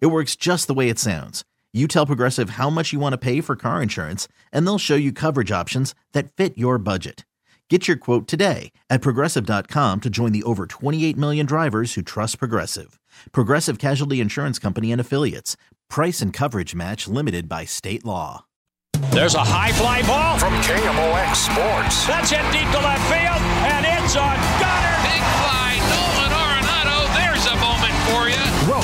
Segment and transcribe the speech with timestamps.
[0.00, 1.44] It works just the way it sounds.
[1.72, 4.94] You tell Progressive how much you want to pay for car insurance, and they'll show
[4.94, 7.24] you coverage options that fit your budget.
[7.70, 12.38] Get your quote today at progressive.com to join the over 28 million drivers who trust
[12.38, 13.00] Progressive.
[13.32, 15.56] Progressive Casualty Insurance Company and Affiliates.
[15.88, 18.44] Price and coverage match limited by state law.
[19.10, 22.06] There's a high fly ball from KMOX Sports.
[22.06, 24.96] That's hit deep to left field, and it's on Gunner.
[25.08, 26.43] Big fly, Nolan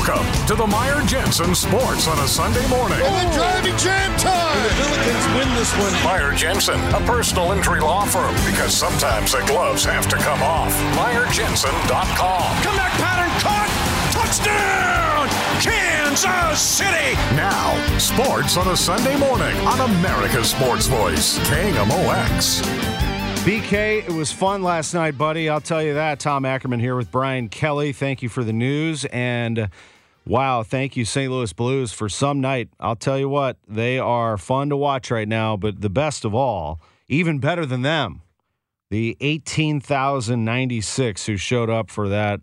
[0.01, 2.99] Welcome to the Meyer Jensen Sports on a Sunday morning.
[3.03, 4.57] And the driving jam time.
[4.57, 5.93] And the Billikens win this one.
[6.03, 10.73] Meyer Jensen, a personal injury law firm, because sometimes the gloves have to come off.
[10.97, 12.63] MeyerJensen.com.
[12.63, 13.69] Comeback pattern caught.
[14.11, 15.29] Touchdown,
[15.61, 17.15] Kansas City.
[17.37, 23.11] Now, sports on a Sunday morning on America's Sports Voice, KMOX.
[23.41, 25.49] BK, it was fun last night, buddy.
[25.49, 26.21] I'll tell you that.
[26.21, 27.93] Tom Ackerman here with Brian Kelly.
[27.95, 29.07] Thank you for the news.
[29.07, 29.67] And uh,
[30.27, 31.31] wow, thank you, St.
[31.31, 32.71] Louis Blues, for some night.
[32.79, 35.57] I'll tell you what, they are fun to watch right now.
[35.57, 38.23] But the best of all, even better than them,
[38.91, 42.41] the 18,096 who showed up for that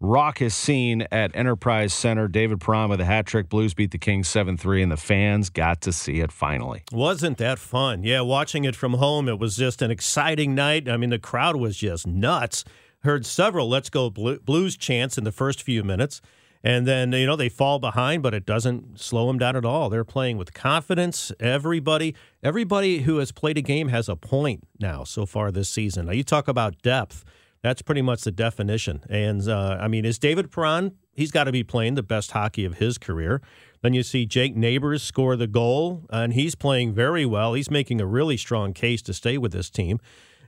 [0.00, 2.26] raucous scene at Enterprise Center.
[2.26, 3.48] David Perron with a hat trick.
[3.48, 6.82] Blues beat the Kings 7 3, and the fans got to see it finally.
[6.90, 8.02] Wasn't that fun?
[8.02, 10.88] Yeah, watching it from home, it was just an exciting night.
[10.88, 12.64] I mean, the crowd was just nuts.
[13.02, 16.20] Heard several Let's Go Blues chants in the first few minutes.
[16.62, 19.88] And then, you know, they fall behind, but it doesn't slow them down at all.
[19.88, 21.32] They're playing with confidence.
[21.40, 26.06] Everybody, everybody who has played a game has a point now so far this season.
[26.06, 27.24] Now, you talk about depth.
[27.62, 29.02] That's pretty much the definition.
[29.08, 30.96] And uh, I mean, is David Perron?
[31.14, 33.42] He's got to be playing the best hockey of his career.
[33.82, 37.54] Then you see Jake Neighbors score the goal, and he's playing very well.
[37.54, 39.98] He's making a really strong case to stay with this team.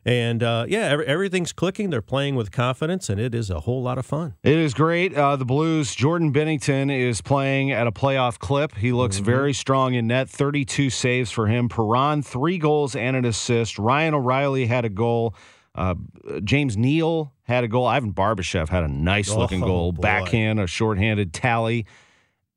[0.05, 1.91] And uh, yeah, every, everything's clicking.
[1.91, 4.35] They're playing with confidence, and it is a whole lot of fun.
[4.43, 5.15] It is great.
[5.15, 8.77] Uh, the Blues, Jordan Binnington is playing at a playoff clip.
[8.77, 9.27] He looks mm-hmm.
[9.27, 10.29] very strong in net.
[10.29, 11.69] 32 saves for him.
[11.69, 13.79] Perron, three goals and an assist.
[13.79, 15.37] Ryan O'Reilly had a goal.
[15.75, 15.95] Uh,
[16.43, 17.87] James Neal had a goal.
[17.87, 20.03] Ivan Barbashev had a nice looking oh, goal, boy.
[20.03, 21.87] backhand, a shorthanded tally,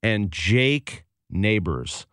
[0.01, 2.07] and Jake Neighbors.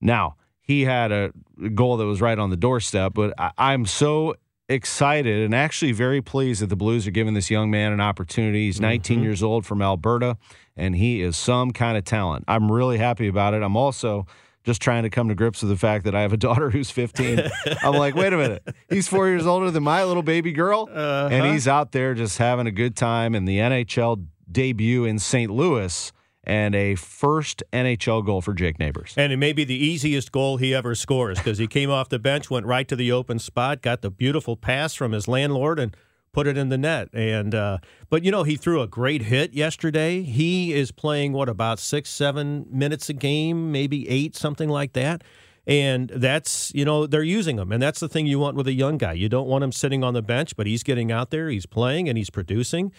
[0.00, 1.32] Now he had a
[1.74, 4.34] goal that was right on the doorstep, but I, I'm so
[4.68, 8.66] excited and actually very pleased that the Blues are giving this young man an opportunity.
[8.66, 9.24] He's 19 Mm-hmm.
[9.24, 10.36] years old from Alberta,
[10.76, 12.44] and he is some kind of talent.
[12.46, 13.62] I'm really happy about it.
[13.62, 14.26] I'm also
[14.64, 16.90] just trying to come to grips with the fact that I have a daughter who's
[16.90, 17.40] 15.
[17.82, 18.62] I'm like, wait a minute.
[18.90, 20.88] He's four years older than my little baby girl.
[20.92, 21.28] Uh-huh.
[21.32, 25.50] And he's out there just having a good time in the NHL debut in St.
[25.50, 26.12] Louis
[26.48, 29.12] and a first NHL goal for Jake Neighbors.
[29.16, 32.18] And it may be the easiest goal he ever scores because he came off the
[32.18, 35.94] bench, went right to the open spot, got the beautiful pass from his landlord, and
[36.32, 37.10] put it in the net.
[37.12, 40.22] And uh, but you know he threw a great hit yesterday.
[40.22, 45.22] He is playing what about six, seven minutes a game, maybe eight, something like that.
[45.66, 48.72] And that's you know they're using him, and that's the thing you want with a
[48.72, 49.12] young guy.
[49.12, 52.08] You don't want him sitting on the bench, but he's getting out there, he's playing,
[52.08, 52.90] and he's producing.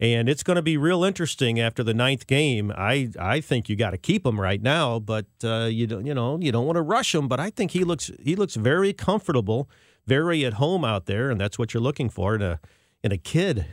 [0.00, 2.72] And it's going to be real interesting after the ninth game.
[2.76, 6.14] I, I think you got to keep him right now, but uh, you don't you
[6.14, 7.26] know you don't want to rush him.
[7.26, 9.68] But I think he looks he looks very comfortable,
[10.06, 12.60] very at home out there, and that's what you're looking for in a
[13.02, 13.66] in a kid.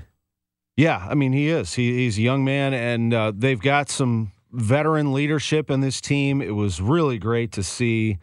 [0.75, 1.75] Yeah, I mean he is.
[1.75, 6.41] He, he's a young man, and uh, they've got some veteran leadership in this team.
[6.41, 8.17] It was really great to see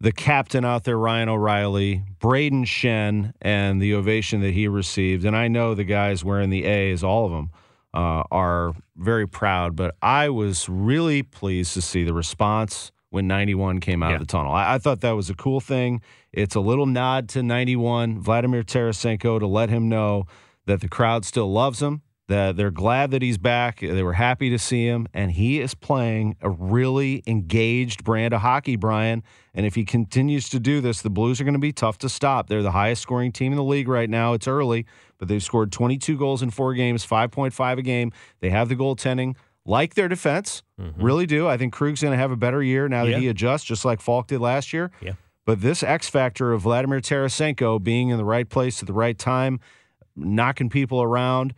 [0.00, 5.24] the captain out there, Ryan O'Reilly, Brayden Schenn, and the ovation that he received.
[5.24, 7.50] And I know the guys wearing the A's, all of them,
[7.94, 9.74] uh, are very proud.
[9.74, 14.14] But I was really pleased to see the response when 91 came out Yeah.
[14.16, 14.52] of the tunnel.
[14.52, 16.02] I, I thought that was a cool thing.
[16.32, 20.26] It's a little nod to 91, Vladimir Tarasenko, to let him know
[20.66, 23.80] that the crowd still loves him, they're glad that he's back.
[23.80, 28.40] They were happy to see him, and he is playing a really engaged brand of
[28.40, 29.22] hockey, Brian.
[29.54, 32.08] And if he continues to do this, the Blues are going to be tough to
[32.08, 32.48] stop.
[32.48, 34.32] They're the highest scoring team in the league right now.
[34.32, 34.86] It's early,
[35.18, 38.12] but they've scored 22 goals in four games, 5.5 a game.
[38.40, 39.36] They have the goaltending.
[39.68, 41.02] Like their defense, mm-hmm.
[41.02, 41.48] really do.
[41.48, 43.18] I think Krug's going to have a better year now that Yeah.
[43.18, 44.92] he adjusts, just like Faulk did last year.
[45.00, 45.14] Yeah.
[45.44, 49.18] But this X factor of Vladimir Tarasenko being in the right place at the right
[49.18, 49.58] time,
[50.14, 51.52] knocking people around,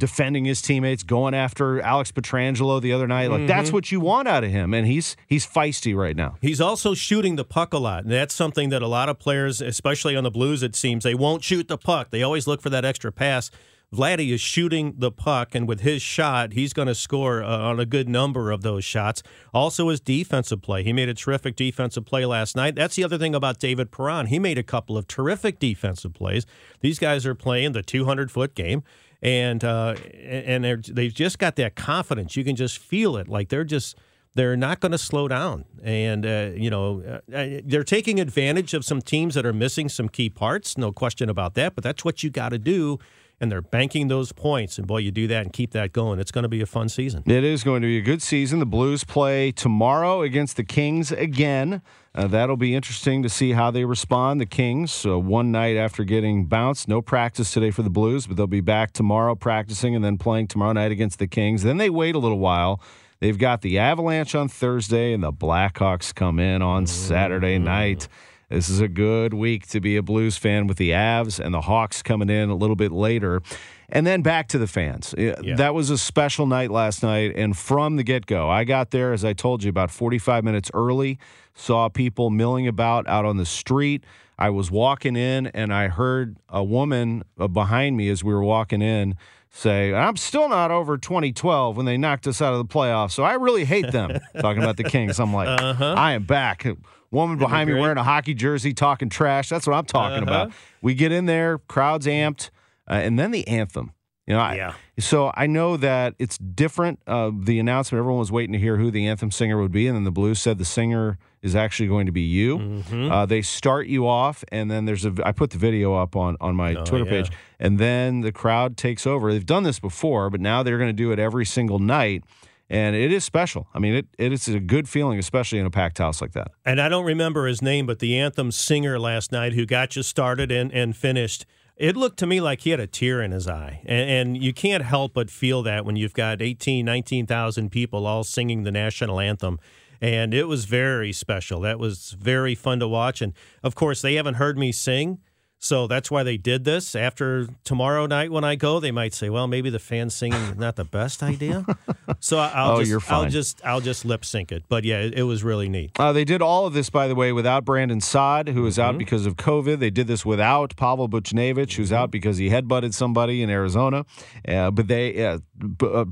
[0.00, 3.30] defending his teammates, going after Alex Pietrangelo the other night.
[3.30, 3.76] Like that's mm-hmm.
[3.76, 6.36] what you want out of him, and he's he's feisty right now.
[6.40, 8.02] He's also shooting the puck a lot.
[8.02, 11.14] And that's something that a lot of players, especially on the Blues, it seems, they
[11.14, 12.10] won't shoot the puck.
[12.10, 13.50] They always look for that extra pass.
[13.94, 17.80] Vladdy is shooting the puck, and with his shot, he's going to score uh, on
[17.80, 19.22] a good number of those shots.
[19.52, 20.84] Also, his defensive play.
[20.84, 22.76] He made a terrific defensive play last night.
[22.76, 24.26] That's the other thing about David Perron.
[24.26, 26.46] He made a couple of terrific defensive plays.
[26.80, 28.84] These guys are playing the 200 foot game.
[29.22, 32.36] And uh, and they've just got that confidence.
[32.36, 33.28] You can just feel it.
[33.28, 33.94] Like they're just
[34.34, 35.64] they're not going to slow down.
[35.82, 40.08] And, uh, you know, uh, they're taking advantage of some teams that are missing some
[40.08, 41.74] key parts, no question about that.
[41.74, 42.98] But that's what you got to do.
[43.40, 44.76] And they're banking those points.
[44.76, 46.18] And boy, you do that and keep that going.
[46.18, 47.22] It's going to be a fun season.
[47.24, 48.58] It is going to be a good season.
[48.58, 51.80] The Blues play tomorrow against the Kings again.
[52.14, 54.40] Uh, that'll be interesting to see how they respond.
[54.40, 58.36] The Kings, uh, one night after getting bounced, no practice today for the Blues, but
[58.36, 61.62] they'll be back tomorrow practicing and then playing tomorrow night against the Kings.
[61.62, 62.82] Then they wait a little while.
[63.20, 68.08] They've got the Avalanche on Thursday and the Blackhawks come in on Saturday night.
[68.50, 71.60] This is a good week to be a Blues fan with the Avs and the
[71.60, 73.42] Hawks coming in a little bit later.
[73.88, 75.14] And then back to the fans.
[75.16, 75.54] Yeah.
[75.54, 77.32] That was a special night last night.
[77.36, 80.68] And from the get go, I got there, as I told you, about 45 minutes
[80.74, 81.20] early,
[81.54, 84.02] saw people milling about out on the street.
[84.36, 88.42] I was walking in and I heard a woman uh, behind me as we were
[88.42, 89.14] walking in
[89.50, 93.12] say, I'm still not over 2012 when they knocked us out of the playoffs.
[93.12, 94.18] So I really hate them.
[94.40, 95.20] Talking about the Kings.
[95.20, 96.66] I'm like, I am back.
[97.12, 99.48] Woman behind me wearing a hockey jersey talking trash.
[99.48, 100.52] That's what I'm talking about.
[100.80, 102.50] We get in there, crowd's amped,
[102.88, 103.92] uh, and then the anthem.
[104.26, 104.74] You know, I, Yeah.
[105.00, 107.00] so I know that it's different.
[107.04, 109.96] Uh, the announcement, everyone was waiting to hear who the anthem singer would be, and
[109.96, 112.58] then the Blues said the singer is actually going to be you.
[112.58, 113.10] Mm-hmm.
[113.10, 115.12] Uh, they start you off, and then there's a.
[115.24, 117.22] I put the video up on on my Twitter Oh, yeah.
[117.22, 119.32] page, and then the crowd takes over.
[119.32, 122.22] They've done this before, but now they're going to do it every single night,
[122.70, 123.66] and it is special.
[123.74, 126.52] I mean, it it is a good feeling, especially in a packed house like that.
[126.64, 130.02] And I don't remember his name, but the anthem singer last night who got you
[130.02, 131.44] started and, and finished,
[131.76, 133.82] it looked to me like he had a tear in his eye.
[133.84, 138.22] And, and you can't help but feel that when you've got 18, 19,000 people all
[138.22, 139.58] singing the national anthem.
[140.00, 141.60] And it was very special.
[141.60, 143.20] That was very fun to watch.
[143.20, 145.18] And of course, they haven't heard me sing.
[145.62, 146.94] So that's why they did this.
[146.94, 150.56] After tomorrow night when I go, they might say, "Well, maybe the fans singing is
[150.56, 151.64] not the best idea."
[152.22, 154.64] So I'll Oh, just, I'll just, I'll just lip sync it.
[154.68, 155.92] But yeah, it, it was really neat.
[155.98, 158.98] Uh, they did all of this, by the way, without Brandon Saad, who is out
[158.98, 159.78] because of COVID.
[159.78, 164.04] They did this without Pavel Buchnevich, who's out because he headbutted somebody in Arizona.
[164.46, 165.38] Uh, but they, uh,
[165.78, 166.04] b-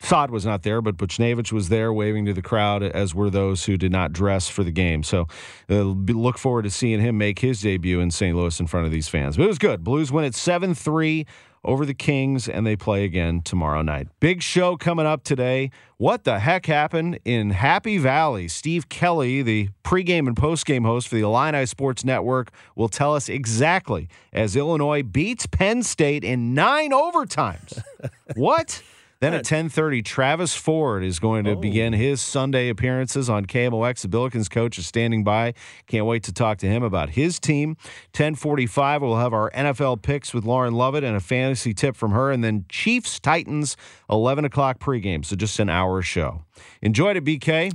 [0.00, 3.64] Saad was not there, but Buchnevich was there waving to the crowd, as were those
[3.64, 5.02] who did not dress for the game.
[5.02, 5.26] So
[5.70, 8.36] uh, look forward to seeing him make his debut in St.
[8.36, 9.36] Louis in front of these fans.
[9.36, 9.82] But it was good.
[9.82, 11.26] Blues win at 7 3
[11.64, 14.06] over the Kings, and they play again tomorrow night.
[14.20, 15.70] Big show coming up today.
[15.96, 18.46] What the heck happened in Happy Valley?
[18.46, 23.28] Steve Kelly, the pregame and postgame host for the Illini Sports Network, will tell us
[23.28, 27.82] exactly as Illinois beats Penn State in nine overtimes.
[28.36, 28.82] what?
[29.20, 31.96] Then at 10:30, Travis Ford is going to begin oh.
[31.96, 34.02] his Sunday appearances on KMOX.
[34.02, 35.54] The Billikens coach is standing by.
[35.86, 37.76] Can't wait to talk to him about his team.
[38.12, 42.30] 10:45, we'll have our NFL picks with Lauren Lovett and a fantasy tip from her,
[42.30, 43.76] and then Chiefs Titans
[44.10, 45.24] 11 o'clock pregame.
[45.24, 46.42] So just an hour show.
[46.82, 47.72] Enjoyed it, BK.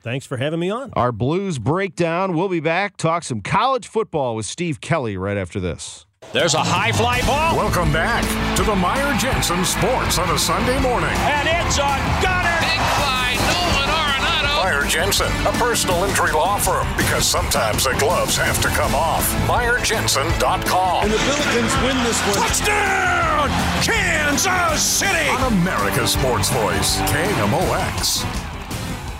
[0.00, 0.92] Thanks for having me on.
[0.94, 2.34] Our Blues breakdown.
[2.34, 2.96] We'll be back.
[2.96, 6.06] Talk some college football with Steve Kelly right after this.
[6.32, 8.24] There's a high fly ball, Welcome back
[8.56, 11.14] to the Meyer Jensen Sports on a Sunday morning.
[11.30, 12.58] and it's a gunner.
[12.58, 14.52] Big fly, Nolan Arenado.
[14.66, 19.22] Meyer Jensen, a personal injury law firm, because sometimes the gloves have to come off.
[19.46, 21.04] MeyerJensen.com.
[21.04, 22.42] And the Billikens win this one.
[22.42, 23.48] Touchdown,
[23.86, 25.28] Kansas City.
[25.38, 28.26] On America's Sports Voice, KMOX.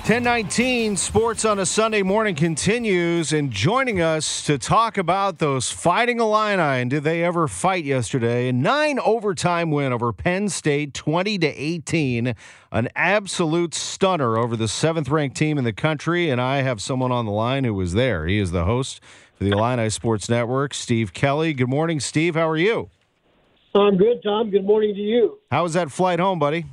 [0.04, 6.20] 1019 Sports on a Sunday morning continues, and joining us to talk about those fighting
[6.20, 8.50] Illini and did they ever fight yesterday?
[8.50, 12.34] A nine overtime win over Penn State, 20 to 18.
[12.70, 16.28] An absolute stunner over the seventh ranked team in the country.
[16.28, 18.26] And I have someone on the line who was there.
[18.26, 19.00] He is the host
[19.32, 21.54] for the Illini Sports Network, Steve Kelly.
[21.54, 22.34] Good morning, Steve.
[22.34, 22.90] How are you?
[23.74, 24.50] I'm good, Tom.
[24.50, 25.38] Good morning to you.
[25.50, 26.66] How was that flight home, buddy?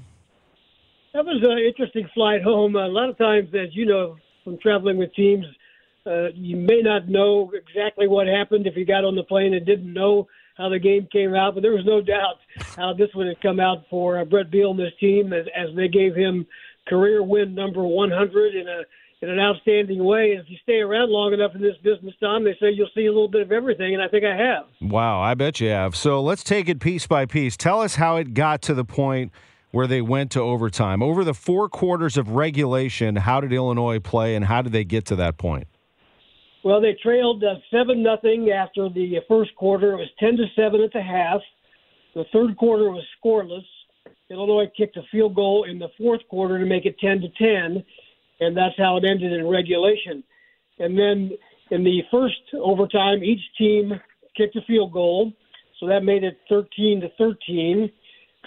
[1.13, 2.75] That was an interesting flight home.
[2.75, 5.45] A lot of times, as you know, from traveling with teams,
[6.05, 9.65] uh, you may not know exactly what happened if you got on the plane and
[9.65, 10.27] didn't know
[10.57, 11.53] how the game came out.
[11.53, 12.37] But there was no doubt
[12.75, 15.75] how this one had come out for uh, Brett Beal and his team as, as
[15.75, 16.45] they gave him
[16.87, 18.81] career win number 100 in a
[19.21, 20.31] in an outstanding way.
[20.31, 23.11] If you stay around long enough in this business, Tom, they say you'll see a
[23.11, 24.65] little bit of everything, and I think I have.
[24.81, 25.95] Wow, I bet you have.
[25.95, 27.55] So let's take it piece by piece.
[27.55, 29.31] Tell us how it got to the point
[29.71, 31.01] where they went to overtime.
[31.01, 35.05] Over the four quarters of regulation, how did Illinois play, and how did they get
[35.05, 35.67] to that point?
[36.63, 39.93] Well, they trailed uh, seven nothing after the first quarter.
[39.93, 41.41] It was ten to seven at the half.
[42.13, 43.65] The third quarter was scoreless.
[44.29, 47.83] Illinois kicked a field goal in the fourth quarter to make it ten to ten
[48.41, 50.23] and that's how it ended in regulation.
[50.79, 51.31] And then
[51.69, 53.93] in the first overtime, each team
[54.35, 55.31] kicked a field goal,
[55.79, 57.89] so that made it 13 to 13.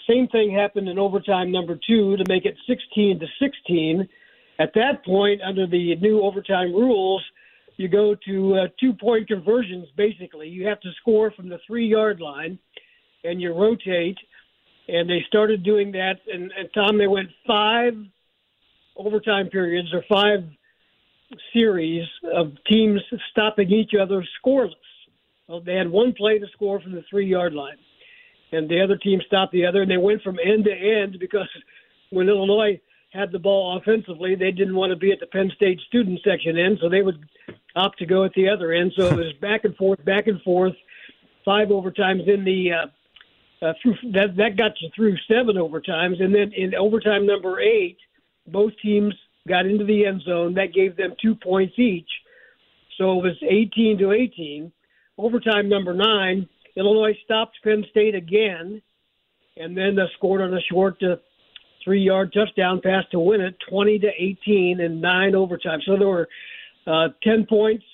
[0.09, 4.09] Same thing happened in overtime number two to make it 16 to 16.
[4.59, 7.23] At that point, under the new overtime rules,
[7.77, 10.49] you go to uh, two point conversions basically.
[10.49, 12.59] You have to score from the three yard line
[13.25, 14.19] and you rotate.
[14.87, 16.17] And they started doing that.
[16.33, 17.95] And, and Tom, they went five
[18.97, 20.45] overtime periods or five
[21.53, 24.75] series of teams stopping each other scoreless.
[25.49, 27.77] Well, they had one play to score from the three yard line,
[28.55, 31.49] and the other team stopped the other, and they went from end to end because
[32.11, 32.81] when Illinois
[33.13, 36.59] had the ball offensively, they didn't want to be at the Penn State student section
[36.59, 37.25] end, so they would
[37.77, 38.93] opt to go at the other end.
[38.97, 40.75] So it was back and forth, back and forth,
[41.45, 42.73] five overtimes in the.
[42.73, 42.87] Uh,
[43.63, 47.97] uh, through that that got you through seven overtimes, and then in overtime number eight,
[48.47, 49.15] both teams
[49.49, 50.55] got into the end zone.
[50.55, 52.09] That gave them two points each.
[52.99, 54.73] So it was 18 to 18.
[55.19, 58.83] Overtime number nine, Illinois stopped Penn State again,
[59.57, 61.17] and then uh, scored on a short uh,
[61.85, 65.81] three-yard touchdown pass to win it, 20 to 18, in nine overtime.
[65.87, 66.29] So there were
[66.87, 67.85] uh, 10 points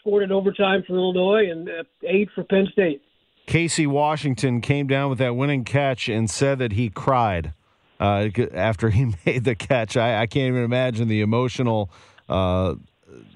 [0.00, 3.02] scored in overtime for Illinois and uh, eight for Penn State.
[3.46, 7.52] Casey Washington came down with that winning catch and said that he cried
[7.98, 9.96] uh, after he made the catch.
[9.96, 11.90] I, I, can't even imagine the emotional,
[12.28, 12.74] uh,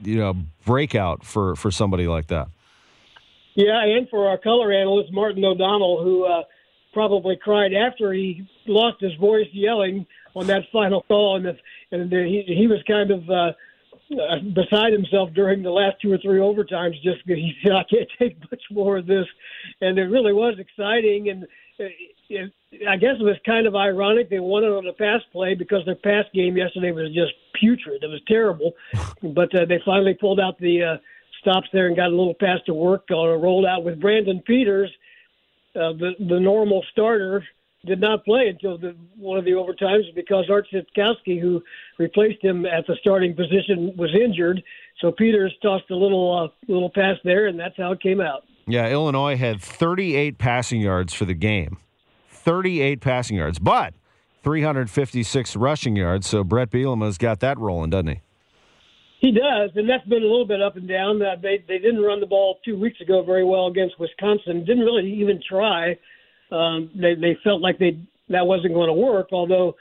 [0.02, 2.48] you know, breakout for for somebody like that.
[3.54, 6.42] Yeah, and for our color analyst Martin O'Donnell, who uh,
[6.92, 11.58] probably cried after he lost his voice yelling on that final call, and
[11.92, 13.28] and he he was kind of.
[13.30, 13.52] Uh,
[14.52, 18.08] beside himself during the last two or three overtimes just because he said I can't
[18.18, 19.26] take much more of this
[19.80, 21.44] and it really was exciting and
[21.80, 21.88] uh,
[22.28, 22.52] it,
[22.86, 25.84] I guess it was kind of ironic they won it on the pass play because
[25.86, 28.02] their pass game yesterday was just putrid.
[28.02, 28.72] It was terrible,
[29.22, 30.96] but uh, they finally pulled out the uh,
[31.44, 34.90] stops there and got a little pass to work on a rollout with Brandon Peters,
[35.76, 37.44] uh, the the normal starter.
[37.86, 41.62] Did not play until the, one of the overtimes because Art Sitkowski, who
[41.98, 44.62] replaced him at the starting position, was injured.
[45.02, 48.44] So Peters tossed a little uh, little pass there, and that's how it came out.
[48.66, 51.76] Yeah, Illinois had 38 passing yards for the game.
[52.30, 53.92] 38 passing yards, but
[54.42, 56.26] 356 rushing yards.
[56.26, 58.20] So Bret Bielema's got that rolling, doesn't he?
[59.24, 61.22] He does, and that's been a little bit up and down.
[61.22, 64.66] Uh, they they didn't run the ball two weeks ago very well against Wisconsin.
[64.66, 65.98] Didn't really even try.
[66.52, 69.28] Um, they they felt like they that wasn't going to work.
[69.32, 69.76] Although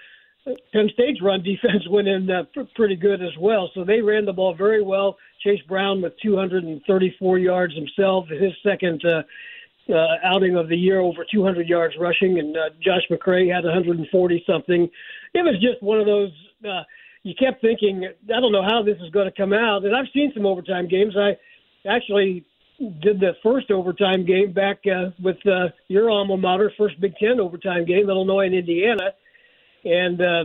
[0.72, 3.70] Penn State's run defense went in uh, pr- pretty good as well.
[3.76, 5.18] So they ran the ball very well.
[5.44, 11.26] Chase Brown with 234 yards himself, his second uh, uh, outing of the year, over
[11.30, 14.90] 200 yards rushing, and uh, Josh McCray had 140 something.
[15.34, 16.32] It was just one of those.
[16.64, 16.84] Uh,
[17.24, 19.86] you kept thinking, I don't know how this is going to come out.
[19.86, 21.16] And I've seen some overtime games.
[21.18, 21.38] I
[21.88, 22.46] actually
[23.02, 27.40] did the first overtime game back uh, with uh, your alma mater, first Big Ten
[27.40, 29.14] overtime game, Illinois and Indiana,
[29.86, 30.44] and uh,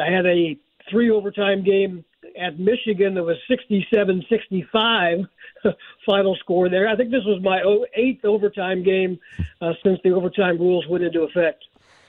[0.00, 0.56] I had a
[0.90, 2.04] three overtime game
[2.38, 5.26] at Michigan that was 67-65
[6.06, 6.88] final score there.
[6.88, 7.62] I think this was my
[7.94, 9.18] eighth overtime game
[9.60, 11.64] uh, since the overtime rules went into effect.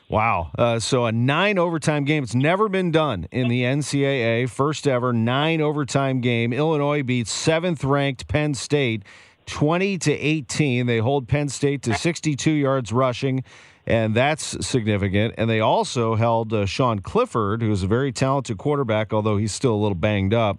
[0.10, 0.52] Wow.
[0.58, 2.24] Uh, so a nine overtime game.
[2.24, 4.50] It's never been done in the NCAA.
[4.50, 6.54] First ever nine overtime game.
[6.54, 9.04] Illinois beats seventh ranked Penn State
[9.48, 10.86] 20 to 18.
[10.86, 13.44] They hold Penn State to 62 yards rushing
[13.88, 15.36] and that's significant.
[15.38, 19.74] And they also held uh, Sean Clifford, who's a very talented quarterback, although he's still
[19.74, 20.58] a little banged up.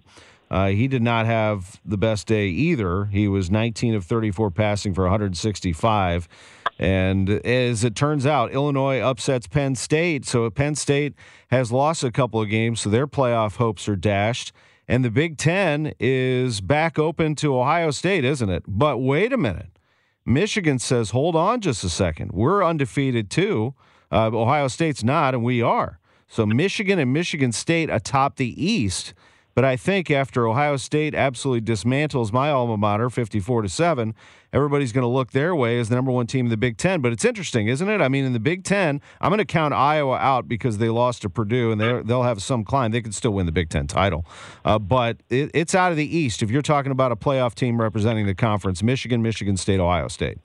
[0.49, 3.05] Uh, he did not have the best day either.
[3.05, 6.29] He was 19 of 34 passing for 165.
[6.79, 10.25] And as it turns out, Illinois upsets Penn State.
[10.25, 11.15] So Penn State
[11.49, 14.51] has lost a couple of games, so their playoff hopes are dashed.
[14.87, 18.63] And the Big Ten is back open to Ohio State, isn't it?
[18.67, 19.77] But wait a minute.
[20.25, 22.31] Michigan says, hold on just a second.
[22.31, 23.73] We're undefeated too.
[24.11, 25.99] Uh, Ohio State's not, and we are.
[26.27, 29.13] So Michigan and Michigan State atop the East
[29.57, 34.13] But I think after Ohio State absolutely dismantles my alma mater, fifty-four to seven,
[34.53, 37.01] everybody's going to look their way as the number one team in the Big Ten.
[37.01, 37.99] But it's interesting, isn't it?
[37.99, 41.23] I mean, in the Big Ten, I'm going to count Iowa out because they lost
[41.23, 42.91] to Purdue, and they'll have some climb.
[42.91, 44.27] They could still win the Big Ten title,
[44.63, 46.43] uh, but it, it's out of the East.
[46.43, 50.37] If you're talking about a playoff team representing the conference, Michigan, Michigan State, Ohio State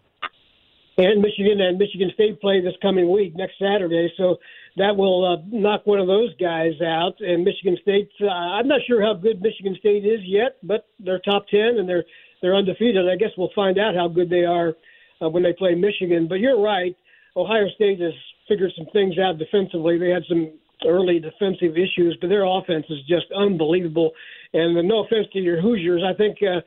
[0.96, 4.12] and Michigan and Michigan State play this coming week next Saturday.
[4.16, 4.36] So
[4.76, 7.14] that will uh, knock one of those guys out.
[7.20, 11.20] And Michigan State, uh, I'm not sure how good Michigan State is yet, but they're
[11.20, 12.04] top ten and they're
[12.40, 13.08] they're undefeated.
[13.08, 14.74] I guess we'll find out how good they are
[15.20, 16.26] uh, when they play Michigan.
[16.28, 16.96] But you're right,
[17.36, 18.12] Ohio State has
[18.48, 19.98] figured some things out defensively.
[19.98, 20.52] They had some
[20.84, 24.10] early defensive issues, but their offense is just unbelievable.
[24.52, 26.38] And no offense to your Hoosiers, I think.
[26.42, 26.60] Uh,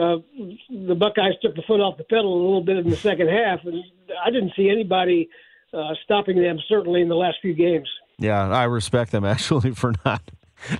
[0.00, 0.16] uh,
[0.70, 3.60] the Buckeyes took the foot off the pedal a little bit in the second half,
[3.64, 3.82] and
[4.24, 5.28] I didn't see anybody
[6.04, 6.58] stopping them.
[6.68, 7.88] Certainly in the last few games.
[8.18, 10.22] Yeah, I respect them actually for not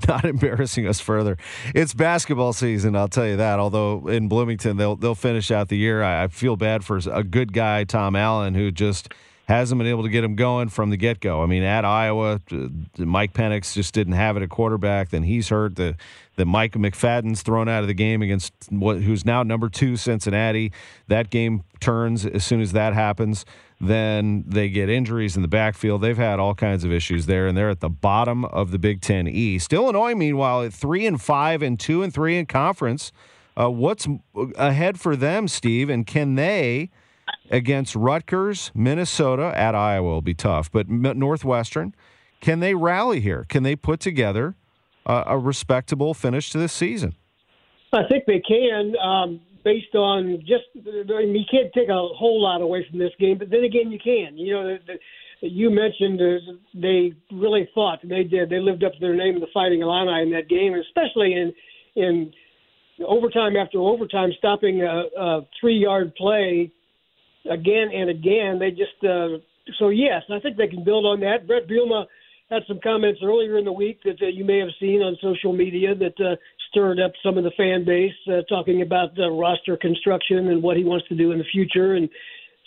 [0.07, 1.39] not embarrassing us further.
[1.75, 3.59] It's basketball season, I'll tell you that.
[3.59, 6.03] Although in Bloomington they'll they'll finish out the year.
[6.03, 9.13] I, I feel bad for a good guy, Tom Allen, who just
[9.49, 11.43] hasn't been able to get him going from the get go.
[11.43, 12.69] I mean, at Iowa, uh,
[12.99, 15.11] Mike Penix just didn't have it at quarterback.
[15.11, 15.77] Then he's hurt.
[15.77, 15.97] The
[16.41, 20.73] the Micah McFadden's thrown out of the game against what who's now number two Cincinnati.
[21.09, 23.45] That game turns as soon as that happens.
[23.79, 26.01] Then they get injuries in the backfield.
[26.01, 29.03] They've had all kinds of issues there, and they're at the bottom of the Big
[29.03, 29.73] Ten East.
[29.73, 33.13] Illinois, meanwhile, at three and five and two and three in conference.
[33.59, 34.09] Uh, what's
[34.57, 35.91] ahead for them, Steve?
[35.91, 36.91] And can they?
[37.49, 41.95] against Rutgers, Minnesota, at Iowa will be tough, but Northwestern,
[42.41, 43.45] can they rally here?
[43.49, 44.57] Can they put together
[45.07, 47.15] a, respectable finish to this season?
[47.93, 50.65] I think they can, um, based on just.
[50.77, 53.91] I mean, you can't take a whole lot away from this game, but then again,
[53.91, 54.39] you can.
[54.39, 54.79] You know, the,
[55.41, 58.01] the, you mentioned uh, they really fought.
[58.05, 58.51] They did.
[58.51, 61.53] They lived up to their name, the Fighting Illini, in that game, especially in
[61.97, 62.33] in
[63.07, 66.71] overtime after overtime, stopping a, a three-yard play
[67.51, 68.59] again and again.
[68.59, 69.39] They just uh,
[69.79, 71.47] so yes, I think they can build on that.
[71.47, 72.07] Bret Bielema
[72.51, 75.95] had some comments earlier in the week that you may have seen on social media
[75.95, 76.35] that uh,
[76.71, 80.77] stirred up some of the fan base, uh, talking about uh, roster construction and what
[80.77, 81.95] he wants to do in the future.
[81.95, 82.09] And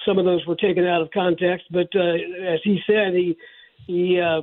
[0.06, 2.16] some of those were taken out of context, but uh,
[2.54, 3.38] as he said, he
[3.88, 4.42] he uh,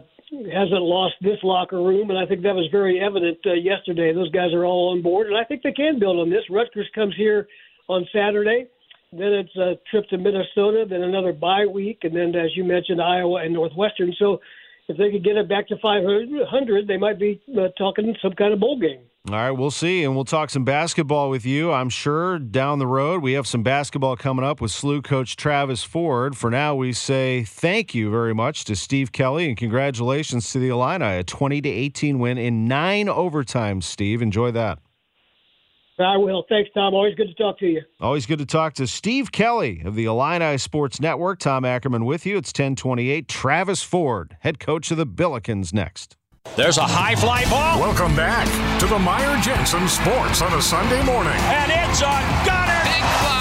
[0.52, 4.12] hasn't lost this locker room, and I think that was very evident uh, yesterday.
[4.12, 6.44] Those guys are all on board, and I think they can build on this.
[6.50, 7.48] Rutgers comes here
[7.88, 8.68] on Saturday.
[9.12, 13.00] Then it's a trip to Minnesota, then another bye week, and then, as you mentioned,
[13.02, 14.14] Iowa and Northwestern.
[14.18, 14.40] So
[14.90, 18.52] if they could get it back to 500, they might be uh, talking some kind
[18.52, 19.00] of bowl game.
[19.28, 20.02] All right, we'll see.
[20.02, 23.22] And we'll talk some basketball with you, I'm sure, down the road.
[23.22, 26.36] We have some basketball coming up with SLU coach Travis Ford.
[26.36, 30.70] For now, we say thank you very much to Steve Kelly and congratulations to the
[30.70, 31.18] Illini.
[31.18, 34.22] A 20 to 18 win in nine overtimes, Steve.
[34.22, 34.78] Enjoy that.
[36.02, 36.44] I will.
[36.48, 36.94] Thanks, Tom.
[36.94, 37.82] Always good to talk to you.
[38.00, 41.38] Always good to talk to Steve Kelly of the Illini Sports Network.
[41.38, 42.36] Tom Ackerman with you.
[42.36, 43.28] It's 1028.
[43.28, 46.16] Travis Ford, head coach of the Billikens, next.
[46.56, 47.80] There's a high fly ball.
[47.80, 48.46] Welcome back
[48.80, 51.36] to the Meyer Jensen Sports on a Sunday morning.
[51.36, 52.80] And it's a gunner.
[52.84, 53.39] Big fly, Nolan Arenado.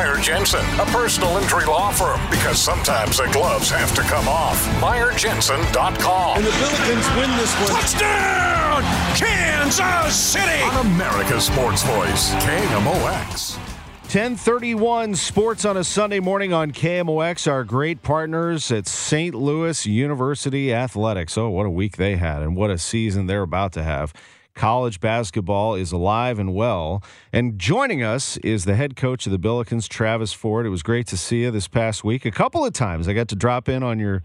[0.00, 4.58] Meyer Jensen, a personal injury law firm, because sometimes the gloves have to come off.
[4.80, 6.38] MeyerJensen.com.
[6.38, 7.82] And the Billikens win this one.
[7.82, 8.82] Touchdown,
[9.14, 10.62] Kansas City.
[10.62, 13.56] On America's Sports Voice, KMOX.
[14.04, 19.34] 1031 Sports on a Sunday morning on KMOX, our great partners at St.
[19.34, 21.36] Louis University Athletics.
[21.36, 24.14] Oh, what a week they had, and what a season they're about to have.
[24.54, 27.02] College basketball is alive and well.
[27.32, 30.66] And joining us is the head coach of the Billikens, Travis Ford.
[30.66, 32.24] It was great to see you this past week.
[32.24, 34.22] A couple of times I got to drop in on your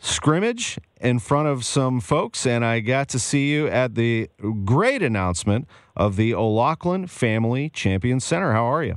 [0.00, 4.28] scrimmage in front of some folks, and I got to see you at the
[4.64, 8.52] great announcement of the O'Loughlin Family Champion Center.
[8.52, 8.96] How are you?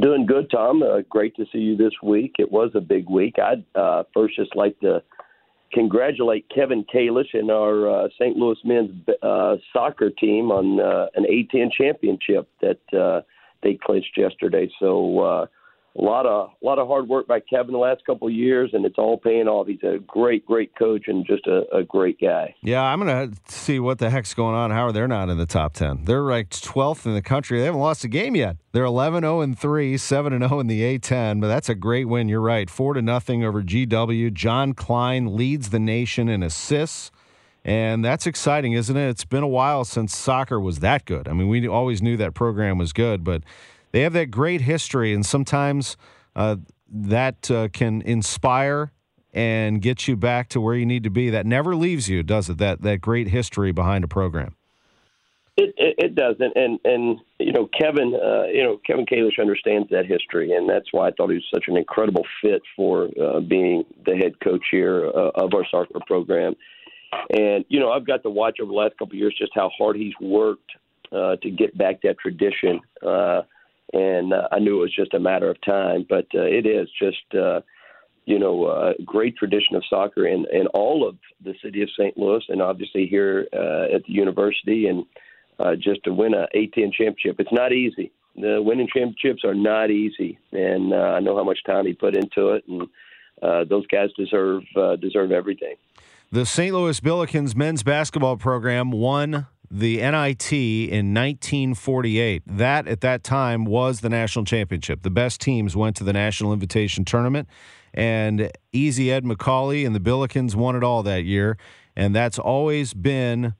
[0.00, 0.82] Doing good, Tom.
[0.82, 2.34] Uh, great to see you this week.
[2.38, 3.36] It was a big week.
[3.38, 5.02] I'd uh, first just like to
[5.72, 8.36] congratulate Kevin Kalish and our uh, St.
[8.36, 8.90] Louis men's
[9.22, 13.22] uh, soccer team on uh, an A10 championship that uh,
[13.62, 14.70] they clinched yesterday.
[14.78, 15.46] So uh,
[15.96, 18.70] a lot of a lot of hard work by Kevin the last couple of years,
[18.72, 19.68] and it's all paying off.
[19.68, 22.54] He's a great, great coach and just a, a great guy.
[22.62, 24.72] Yeah, I'm gonna see what the heck's going on.
[24.72, 26.04] How are they not in the top ten?
[26.04, 27.60] They're ranked 12th in the country.
[27.60, 28.56] They haven't lost a game yet.
[28.72, 31.40] They're 11 0 and 3, 7 and 0 in the A10.
[31.40, 32.28] But that's a great win.
[32.28, 34.32] You're right, four to nothing over GW.
[34.32, 37.12] John Klein leads the nation in assists.
[37.66, 39.08] And that's exciting, isn't it?
[39.08, 41.26] It's been a while since soccer was that good.
[41.28, 43.42] I mean, we always knew that program was good, but
[43.94, 45.96] they have that great history, and sometimes
[46.34, 46.56] uh,
[46.90, 48.90] that uh, can inspire
[49.32, 51.30] and get you back to where you need to be.
[51.30, 52.58] That never leaves you, does it?
[52.58, 54.56] That that great history behind a program.
[55.56, 59.38] It, it, it does, and, and and you know Kevin, uh, you know Kevin Kalish
[59.38, 63.08] understands that history, and that's why I thought he was such an incredible fit for
[63.22, 66.54] uh, being the head coach here uh, of our soccer program.
[67.30, 69.70] And you know I've got to watch over the last couple of years just how
[69.78, 70.72] hard he's worked
[71.12, 73.42] uh, to get back that tradition, uh,
[73.94, 76.04] and uh, I knew it was just a matter of time.
[76.08, 77.60] But uh, it is just uh,
[78.26, 82.18] you know a great tradition of soccer in in all of the city of St.
[82.18, 85.04] Louis, and obviously here uh, at the university and
[85.58, 87.36] uh, just to win a A10 championship.
[87.38, 88.10] It's not easy.
[88.36, 92.16] The winning championships are not easy, and uh, I know how much time he put
[92.16, 92.82] into it, and
[93.42, 95.76] uh, those guys deserve uh, deserve everything.
[96.32, 96.74] The St.
[96.74, 102.42] Louis Billikens men's basketball program won the NIT in 1948.
[102.46, 105.02] That at that time was the national championship.
[105.02, 107.48] The best teams went to the national invitation tournament,
[107.92, 111.56] and Easy Ed Macauley and the Billikens won it all that year.
[111.96, 113.54] And that's always been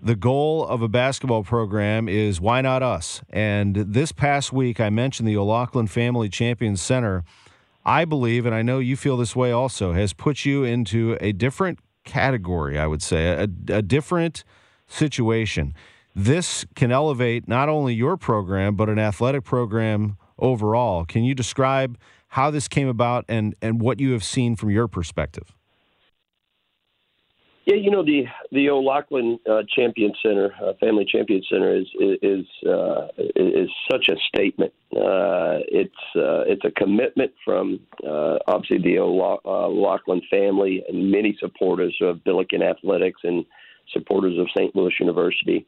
[0.00, 3.20] the goal of a basketball program is why not us?
[3.28, 7.24] And this past week, I mentioned the O'Loughlin Family Champions Center.
[7.84, 11.32] I believe, and I know you feel this way also, has put you into a
[11.32, 14.44] different category, I would say, a, a different
[14.88, 15.74] situation.
[16.14, 21.04] This can elevate not only your program, but an athletic program overall.
[21.04, 21.96] Can you describe
[22.28, 25.54] how this came about and, and what you have seen from your perspective?
[27.68, 31.86] Yeah, you know the the O'Loughlin uh, Champion Center, uh, Family Champion Center, is
[32.22, 34.72] is uh, is such a statement.
[34.90, 41.94] Uh, it's uh, it's a commitment from uh, obviously the O'Loughlin family and many supporters
[42.00, 43.44] of Billiken athletics and
[43.92, 44.74] supporters of St.
[44.74, 45.66] Louis University.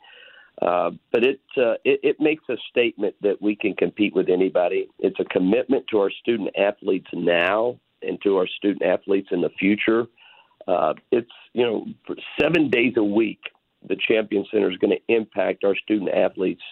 [0.62, 4.88] Uh, but it, uh, it it makes a statement that we can compete with anybody.
[4.98, 9.48] It's a commitment to our student athletes now and to our student athletes in the
[9.58, 10.06] future.
[10.68, 11.86] Uh, it's you know
[12.38, 13.40] seven days a week.
[13.88, 16.62] The Champion Center is going to impact our student athletes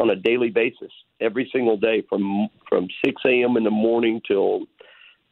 [0.00, 0.90] on a daily basis,
[1.20, 3.56] every single day from from 6 a.m.
[3.56, 4.66] in the morning till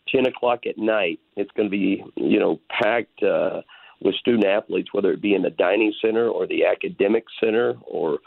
[0.09, 1.19] 10 o'clock at night.
[1.37, 3.63] It's going to be you know packed uh,
[4.01, 8.19] with student athletes, whether it be in the dining center or the academic center or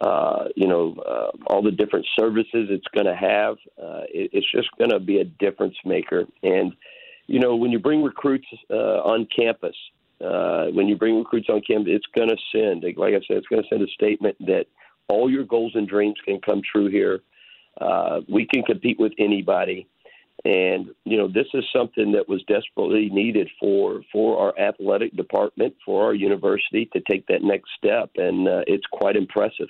[0.00, 3.56] uh, you know, uh, all the different services it's going to have.
[3.82, 6.24] Uh, it, it's just going to be a difference maker.
[6.42, 6.72] And
[7.26, 9.76] you know, when you bring recruits uh, on campus,
[10.24, 13.46] uh, when you bring recruits on campus, it's going to send, like I said, it's
[13.48, 14.66] going to send a statement that
[15.08, 17.20] all your goals and dreams can come true here.
[17.80, 19.86] Uh, we can compete with anybody.
[20.44, 25.74] And you know, this is something that was desperately needed for for our athletic department,
[25.84, 29.68] for our university to take that next step, and uh, it's quite impressive.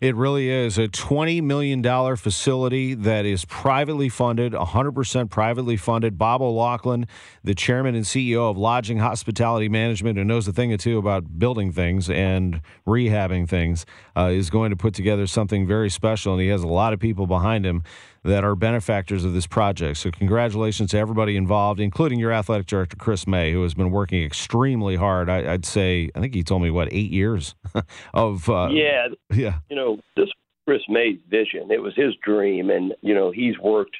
[0.00, 1.82] It really is a $20 million
[2.16, 6.18] facility that is privately funded, 100% privately funded.
[6.18, 7.06] Bob O'Loughlin,
[7.44, 11.38] the chairman and CEO of Lodging Hospitality Management, who knows a thing or two about
[11.38, 13.86] building things and rehabbing things,
[14.16, 16.34] uh, is going to put together something very special.
[16.34, 17.82] And he has a lot of people behind him
[18.24, 19.98] that are benefactors of this project.
[19.98, 24.22] So, congratulations to everybody involved, including your athletic director, Chris May, who has been working
[24.22, 25.28] extremely hard.
[25.30, 27.54] I, would say, I think he told me, what, eight years
[28.14, 28.48] of.
[28.48, 29.08] Uh, yeah.
[29.30, 29.58] Yeah.
[29.68, 30.28] You know, this
[30.66, 31.70] Chris May's vision.
[31.70, 32.70] It was his dream.
[32.70, 33.96] And, you know, he's worked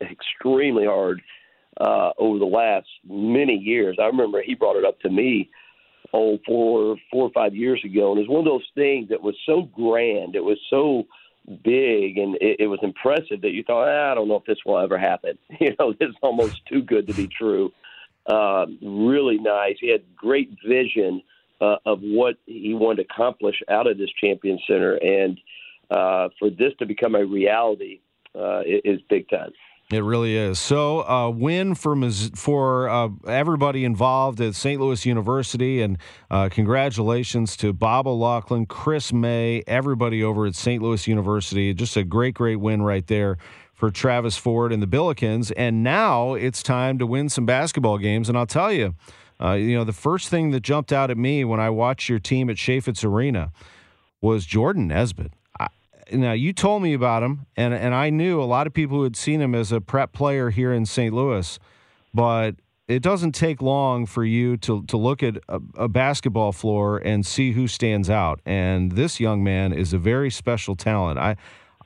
[0.00, 1.20] extremely hard
[1.80, 3.96] uh, over the last many years.
[4.00, 5.50] I remember he brought it up to me
[6.12, 9.22] oh four four or five years ago, and it was one of those things that
[9.22, 10.34] was so grand.
[10.34, 11.04] It was so
[11.50, 14.58] big and it, it was impressive that you thought, ah, I don't know if this
[14.64, 15.38] will ever happen.
[15.60, 17.72] You know, this is almost too good to be true.
[18.26, 19.76] Uh, really nice.
[19.80, 21.22] He had great vision
[21.60, 25.38] uh, of what he wanted to accomplish out of this champion center, and
[25.90, 28.00] uh, for this to become a reality
[28.34, 29.50] uh, is big time.
[29.92, 30.60] It really is.
[30.60, 31.96] So, uh, win for
[32.36, 34.80] for uh, everybody involved at St.
[34.80, 35.98] Louis University, and
[36.30, 40.80] uh, congratulations to Bob O'Loughlin, Chris May, everybody over at St.
[40.80, 41.74] Louis University.
[41.74, 43.36] Just a great, great win right there
[43.74, 45.50] for Travis Ford and the Billikens.
[45.56, 48.28] And now it's time to win some basketball games.
[48.28, 48.94] And I'll tell you,
[49.42, 52.20] uh, you know, the first thing that jumped out at me when I watched your
[52.20, 53.50] team at Chaifetz Arena
[54.20, 55.32] was Jordan Nesbitt
[56.12, 59.04] now you told me about him, and and I knew a lot of people who
[59.04, 61.14] had seen him as a prep player here in St.
[61.14, 61.58] Louis,
[62.12, 62.56] but
[62.88, 67.24] it doesn't take long for you to to look at a, a, basketball floor and
[67.24, 68.40] see who stands out.
[68.44, 71.18] And this young man is a very special talent.
[71.18, 71.36] I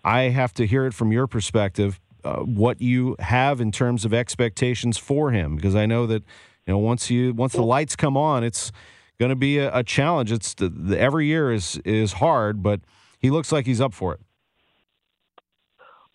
[0.02, 4.14] I have to hear it from your perspective, uh, what you have in terms of
[4.14, 6.22] expectations for him, because I know that
[6.66, 8.72] you know once you once the lights come on, it's
[9.18, 10.32] going to be a, a, challenge.
[10.32, 12.80] It's the, the, every year is is hard, but
[13.24, 14.20] he looks like he's up for it.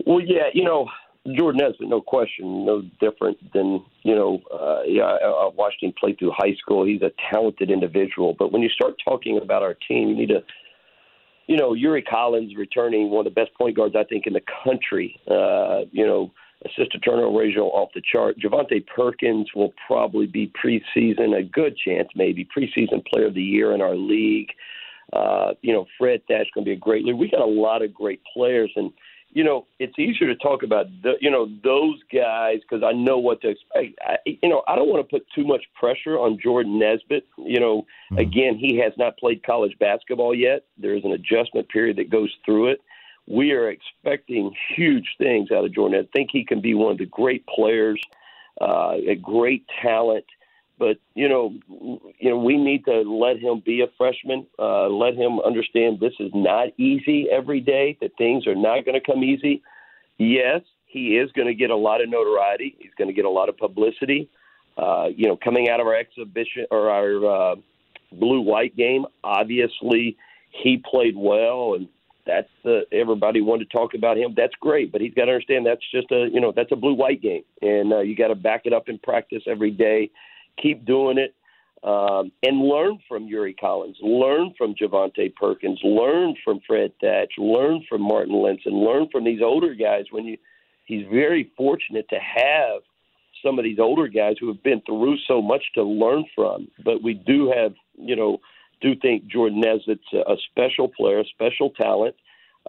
[0.05, 0.87] Well, yeah, you know,
[1.35, 4.39] Jordan Nesbitt, no question, no different than you know.
[4.53, 6.85] Uh, yeah, I, watched him play through high school.
[6.85, 10.43] He's a talented individual, but when you start talking about our team, you need to,
[11.47, 14.43] you know, Yuri Collins returning one of the best point guards I think in the
[14.63, 15.19] country.
[15.27, 16.31] Uh, you know,
[16.63, 18.37] assist to turnover ratio off the chart.
[18.37, 23.73] Javonte Perkins will probably be preseason, a good chance maybe preseason player of the year
[23.73, 24.49] in our league.
[24.49, 24.55] Uh,
[25.61, 27.17] you know, Fred Thatch going to be a great leader.
[27.17, 28.91] We got a lot of great players and
[29.31, 33.19] you know, it's easier to talk about the, you know those guys because I know
[33.19, 33.99] what to expect.
[34.01, 37.27] I, you know, I don't want to put too much pressure on Jordan Nesbitt.
[37.37, 38.17] You know, mm-hmm.
[38.17, 40.65] again, he has not played college basketball yet.
[40.77, 42.81] There is an adjustment period that goes through it.
[43.27, 45.99] We are expecting huge things out of Jordan.
[45.99, 48.01] I think he can be one of the great players,
[48.59, 50.25] uh, a great talent.
[50.79, 54.47] But you know, you know, we need to let him be a freshman.
[54.57, 57.97] Uh, let him understand this is not easy every day.
[57.99, 59.61] That things are not going to come easy.
[60.17, 62.75] Yes, he is going to get a lot of notoriety.
[62.79, 64.29] He's going to get a lot of publicity.
[64.77, 67.55] Uh, you know, coming out of our exhibition or our uh,
[68.13, 70.15] blue white game, obviously
[70.63, 71.89] he played well, and
[72.25, 74.33] that's the everybody wanted to talk about him.
[74.37, 76.93] That's great, but he's got to understand that's just a you know that's a blue
[76.93, 80.09] white game, and uh, you got to back it up in practice every day
[80.57, 81.35] keep doing it,
[81.83, 87.85] um, and learn from Yuri Collins, learn from Javonte Perkins, learn from Fred Thatch, learn
[87.88, 90.05] from Marten Linssen, learn from these older guys.
[90.12, 90.38] When you,
[90.85, 92.81] he's very fortunate to have
[93.43, 96.67] some of these older guys who have been through so much to learn from.
[96.83, 98.39] But we do have, you know,
[98.81, 102.15] do think Jordan Nesbitt's a special player, a special talent.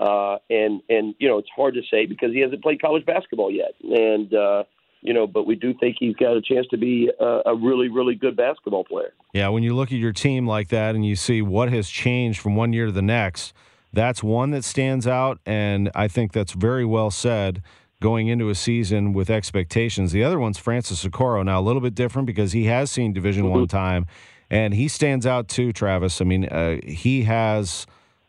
[0.01, 3.51] Uh, and and you know it's hard to say because he hasn't played college basketball
[3.51, 4.63] yet, and uh,
[5.03, 7.89] you know, but we do think he's got a chance to be a, a, really,
[7.89, 9.13] really good basketball player.
[9.33, 12.41] Yeah, when you look at your team like that and you see what has changed
[12.41, 13.55] from one year to the next,
[13.93, 17.63] that's one that stands out, and I think that's very well said
[18.01, 20.13] going into a season with expectations.
[20.13, 21.45] The other one's Francis Okoro.
[21.45, 23.53] Now a little bit different because he has seen Division mm-hmm.
[23.53, 24.07] One time,
[24.49, 25.73] and he stands out too.
[25.73, 27.87] Travis, I mean, uh, he has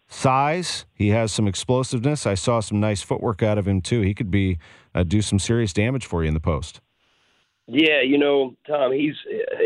[0.08, 0.86] size.
[0.94, 2.26] He has some explosiveness.
[2.26, 4.02] I saw some nice footwork out of him too.
[4.02, 4.58] He could be
[4.94, 6.82] uh, do some serious damage for you in the post.
[7.68, 9.16] Yeah, you know, Tom, he's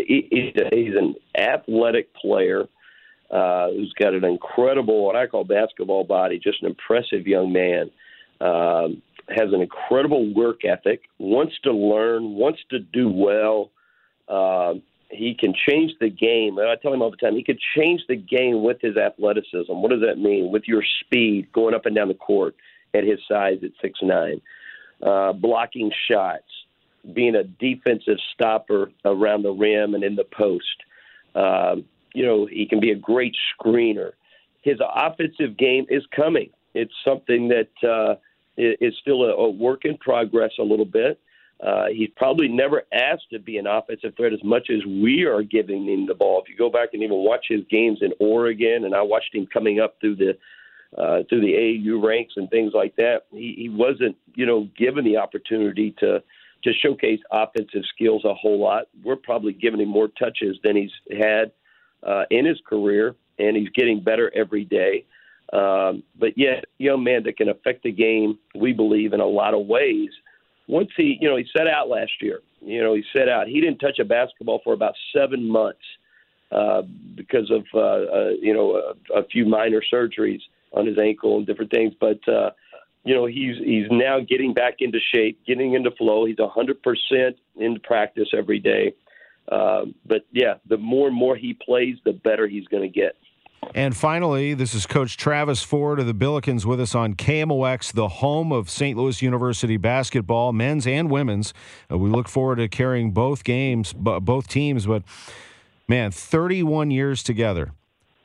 [0.08, 2.68] he, he's an athletic player
[3.32, 6.40] uh, who's got an incredible what I call basketball body.
[6.40, 7.92] Just an impressive young man.
[8.42, 11.02] Um, has an incredible work ethic.
[11.18, 12.36] Wants to learn.
[12.36, 13.72] Wants to do well.
[14.28, 14.76] Uh,
[15.10, 16.58] he can change the game.
[16.58, 19.72] And I tell him all the time, he could change the game with his athleticism.
[19.72, 20.52] What does that mean?
[20.52, 22.56] With your speed going up and down the court
[22.94, 24.42] at his size at six nine,
[25.02, 26.44] uh, blocking shots,
[27.14, 30.84] being a defensive stopper around the rim and in the post.
[31.34, 31.76] Uh,
[32.14, 34.12] you know, he can be a great screener.
[34.62, 36.50] His offensive game is coming.
[36.74, 38.16] It's something that uh,
[38.58, 41.20] is still a, a work in progress a little bit.
[41.62, 45.42] Uh, he's probably never asked to be an offensive threat as much as we are
[45.42, 46.42] giving him the ball.
[46.42, 49.48] If you go back and even watch his games in Oregon, and I watched him
[49.48, 50.38] coming up through the
[50.98, 55.04] uh, through the AAU ranks and things like that, he, he wasn't, you know, given
[55.04, 56.24] the opportunity to
[56.64, 58.86] to showcase offensive skills a whole lot.
[59.04, 61.52] We're probably giving him more touches than he's had
[62.02, 65.06] uh, in his career, and he's getting better every day.
[65.54, 69.54] Um, but yet, young man that can affect the game, we believe, in a lot
[69.54, 70.10] of ways
[70.68, 72.42] once he, you know, he set out last year.
[72.62, 73.48] You know, he set out.
[73.48, 75.86] He didn't touch a basketball for about seven months
[76.52, 76.82] uh,
[77.16, 80.40] because of, uh, uh, you know, a, a few minor surgeries
[80.74, 81.94] on his ankle and different things.
[82.00, 82.52] But uh,
[83.04, 86.26] you know, he's he's now getting back into shape, getting into flow.
[86.26, 88.94] He's a hundred percent in practice every day.
[89.52, 93.16] Uh, but yeah, the more and more he plays, the better he's going to get.
[93.74, 98.08] And finally, this is Coach Travis Ford of the Billikens with us on KMOX, the
[98.08, 98.98] home of St.
[98.98, 101.54] Louis University basketball, men's and women's.
[101.92, 104.86] Uh, we look forward to carrying both games, both teams.
[104.86, 105.04] But
[105.88, 107.72] man, 31 years together.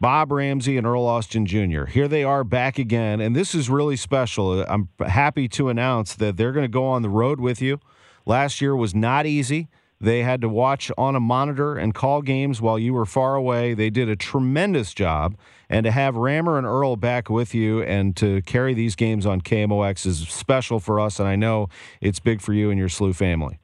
[0.01, 1.85] Bob Ramsey and Earl Austin Jr.
[1.85, 4.63] Here they are back again, and this is really special.
[4.63, 7.81] I'm happy to announce that they're going to go on the road with you.
[8.25, 9.69] Last year was not easy.
[10.01, 13.75] They had to watch on a monitor and call games while you were far away.
[13.75, 15.37] They did a tremendous job.
[15.69, 19.43] And to have Rammer and Earl back with you and to carry these games on
[19.43, 21.21] KMOX is special for us.
[21.21, 21.69] And I know
[22.01, 23.61] it's big for you and your SLU family.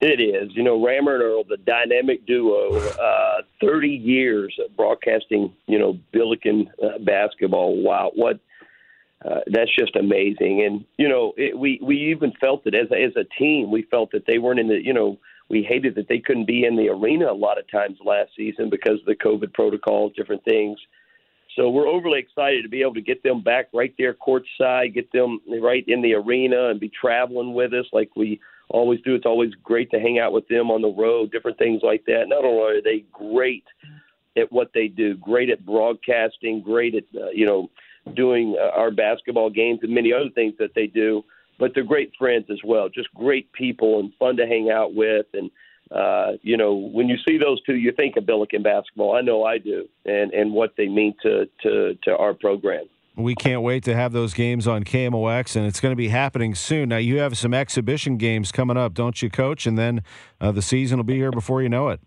[0.00, 0.54] It is.
[0.54, 5.98] You know, Rammer and Earl, the dynamic duo, uh, 30 years of broadcasting, you know,
[6.12, 7.82] Billiken uh, basketball.
[7.82, 8.10] Wow.
[8.14, 8.38] What
[9.24, 10.62] uh, that's just amazing.
[10.66, 13.70] And you know, it, we we even felt it as a, as a team.
[13.70, 16.64] We felt that they weren't in the you know we hated that they couldn't be
[16.64, 20.44] in the arena a lot of times last season because of the COVID protocols, different
[20.44, 20.78] things.
[21.56, 25.10] so we're overly excited to be able to get them back right there courtside, get
[25.12, 29.14] them right in the arena, and be traveling with us like we always do.
[29.14, 32.24] It's always great to hang out with them on the road, different things like that.
[32.28, 33.64] Not only are they great
[34.36, 37.70] at what they do, great at broadcasting, great at uh, you know
[38.14, 41.24] doing uh, our basketball games and many other things that they do,
[41.58, 42.88] but they're great friends as well.
[42.88, 45.50] Just great people and fun to hang out with and
[45.90, 49.14] uh, you know, when you see those two, you think of Billiken basketball.
[49.14, 52.86] I know I do, and and what they mean to to to our program.
[53.16, 56.54] We can't wait to have those games on KMOX, and it's going to be happening
[56.54, 56.90] soon.
[56.90, 59.66] Now, you have some exhibition games coming up, don't you, Coach?
[59.66, 60.02] And then
[60.38, 62.00] uh, the season will be here before you know it.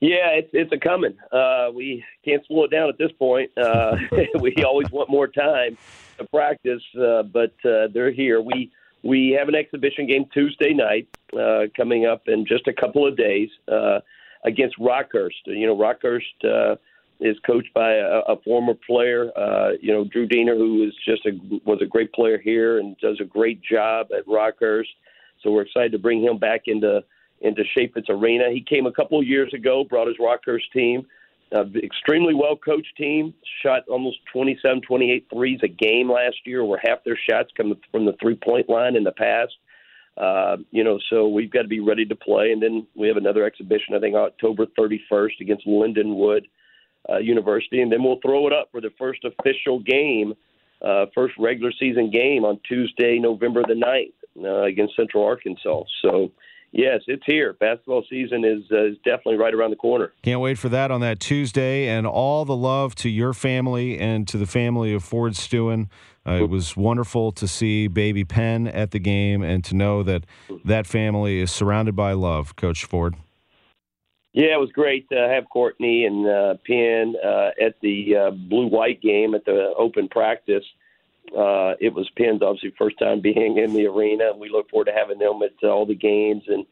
[0.00, 1.16] Yeah, it's it's a coming.
[1.30, 3.50] Uh, we can't slow it down at this point.
[3.56, 3.96] Uh,
[4.40, 5.78] we always want more time
[6.18, 8.40] to practice, uh, but uh, they're here.
[8.40, 8.72] We
[9.04, 13.16] we have an exhibition game Tuesday night uh, coming up in just a couple of
[13.16, 14.00] days uh,
[14.44, 15.46] against Rockhurst.
[15.46, 16.76] You know, Rockhurst uh,
[17.22, 19.30] is coached by a, a former player.
[19.36, 21.30] Uh, you know, Drew Diener, who is just a
[21.64, 24.90] was a great player here and does a great job at Rockhurst.
[25.42, 27.02] So we're excited to bring him back into
[27.40, 28.50] into Chaifetz Arena.
[28.52, 31.06] He came a couple of years ago, brought his Rockhurst team.
[31.54, 33.34] Uh, extremely well coached team.
[33.62, 38.04] Shot almost 27, 28 threes a game last year, where half their shots come from
[38.04, 39.52] the three point line in the past.
[40.16, 42.52] Uh, you know, so we've got to be ready to play.
[42.52, 46.42] And then we have another exhibition, I think, October 31st against Lindenwood
[47.08, 47.80] uh, University.
[47.80, 50.34] And then we'll throw it up for the first official game,
[50.82, 55.82] uh, first regular season game on Tuesday, November the 9th uh, against Central Arkansas.
[56.02, 56.30] So,
[56.72, 57.54] yes, it's here.
[57.54, 60.12] Basketball season is, uh, is definitely right around the corner.
[60.22, 61.88] Can't wait for that on that Tuesday.
[61.88, 65.88] And all the love to your family and to the family of Ford Stewin.
[66.24, 70.24] Uh, it was wonderful to see baby Penn at the game and to know that
[70.64, 73.16] that family is surrounded by love, Coach Ford.
[74.32, 78.66] Yeah, it was great to have Courtney and uh, Penn uh, at the uh, blue
[78.66, 80.64] white game at the open practice.
[81.36, 84.86] Uh, it was Penn's obviously first time being in the arena, and we look forward
[84.86, 86.44] to having them at all the games.
[86.48, 86.64] And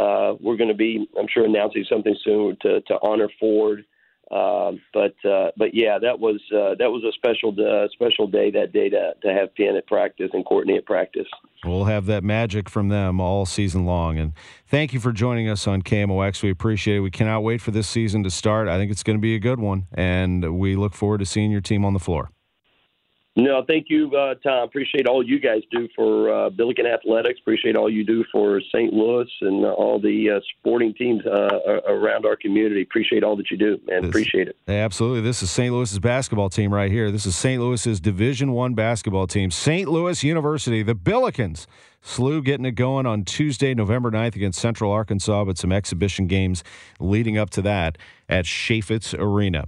[0.00, 3.84] uh, we're going to be, I'm sure, announcing something soon to, to honor Ford
[4.30, 8.50] uh, but uh, but yeah, that was uh, that was a special uh, special day
[8.52, 11.26] that day to to have Penn at practice and Courtney at practice.
[11.64, 14.18] We'll have that magic from them all season long.
[14.18, 14.32] And
[14.66, 16.42] thank you for joining us on KMOX.
[16.42, 17.00] We appreciate it.
[17.00, 18.68] We cannot wait for this season to start.
[18.68, 21.50] I think it's going to be a good one, and we look forward to seeing
[21.50, 22.30] your team on the floor.
[23.36, 24.64] No, thank you, uh, Tom.
[24.64, 27.38] Appreciate all you guys do for uh, Billiken Athletics.
[27.40, 28.92] Appreciate all you do for St.
[28.92, 32.82] Louis and all the uh, sporting teams uh, around our community.
[32.82, 34.02] Appreciate all that you do, man.
[34.02, 34.56] This, Appreciate it.
[34.66, 35.20] Absolutely.
[35.20, 35.72] This is St.
[35.72, 37.12] Louis's basketball team right here.
[37.12, 37.62] This is St.
[37.62, 39.52] Louis's Division One basketball team.
[39.52, 39.88] St.
[39.88, 41.66] Louis University, the Billikens
[42.04, 46.64] SLU getting it going on Tuesday, November 9th against Central Arkansas, but some exhibition games
[46.98, 49.66] leading up to that at Chaifetz Arena.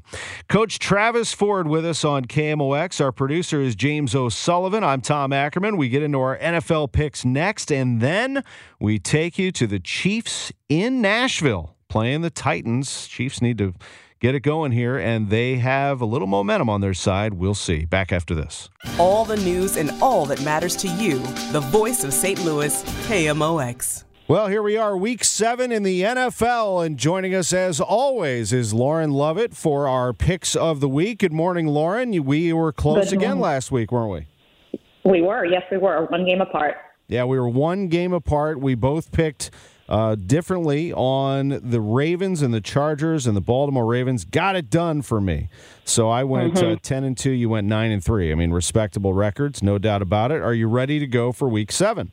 [0.48, 3.00] Coach Travis Ford with us on KMOX.
[3.00, 4.82] Our producer is James O'Sullivan.
[4.82, 5.76] I'm Tom Ackerman.
[5.76, 8.42] We get into our NFL picks next, and then
[8.80, 13.06] we take you to the Chiefs in Nashville playing the Titans.
[13.06, 13.74] Chiefs need to
[14.22, 17.34] get it going here, and they have a little momentum on their side.
[17.34, 17.84] We'll see.
[17.84, 18.70] Back after this.
[18.96, 21.18] All the news and all that matters to you.
[21.50, 22.42] The voice of St.
[22.44, 24.04] Louis, KMOX.
[24.28, 28.72] Well, here we are, week seven in the NFL, and joining us as always is
[28.72, 31.18] Lauren Lovett for our picks of the week.
[31.18, 32.24] Good morning, Lauren.
[32.24, 35.10] We were close again last week, weren't we?
[35.10, 36.76] We were, yes, we were, one game apart.
[37.08, 38.60] Yeah, we were one game apart.
[38.60, 39.50] We both picked
[39.88, 44.24] uh, differently on the Ravens and the Chargers and the Baltimore Ravens.
[44.24, 45.48] Got it done for me.
[45.84, 46.72] So I went uh, mm-hmm.
[46.72, 47.30] uh, ten and two.
[47.30, 48.32] You went nine and three.
[48.32, 50.40] I mean, respectable records, no doubt about it.
[50.40, 52.12] Are you ready to go for Week Seven?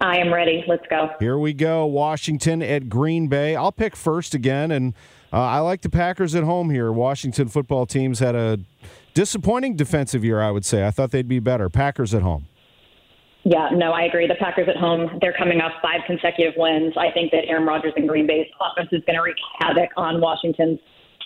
[0.00, 0.64] I am ready.
[0.68, 1.10] Let's go.
[1.18, 1.84] Here we go.
[1.86, 3.56] Washington at Green Bay.
[3.56, 4.94] I'll pick first again, and
[5.32, 6.92] uh, I like the Packers at home here.
[6.92, 8.60] Washington football teams had a
[9.14, 10.86] disappointing defensive year, I would say.
[10.86, 11.68] I thought they'd be better.
[11.68, 12.46] Packers at home.
[13.50, 14.28] Yeah, no, I agree.
[14.28, 16.94] The Packers at home, they're coming off five consecutive wins.
[16.96, 20.20] I think that Aaron Rodgers and Green Bay's offense is going to wreak havoc on
[20.20, 20.78] Washington's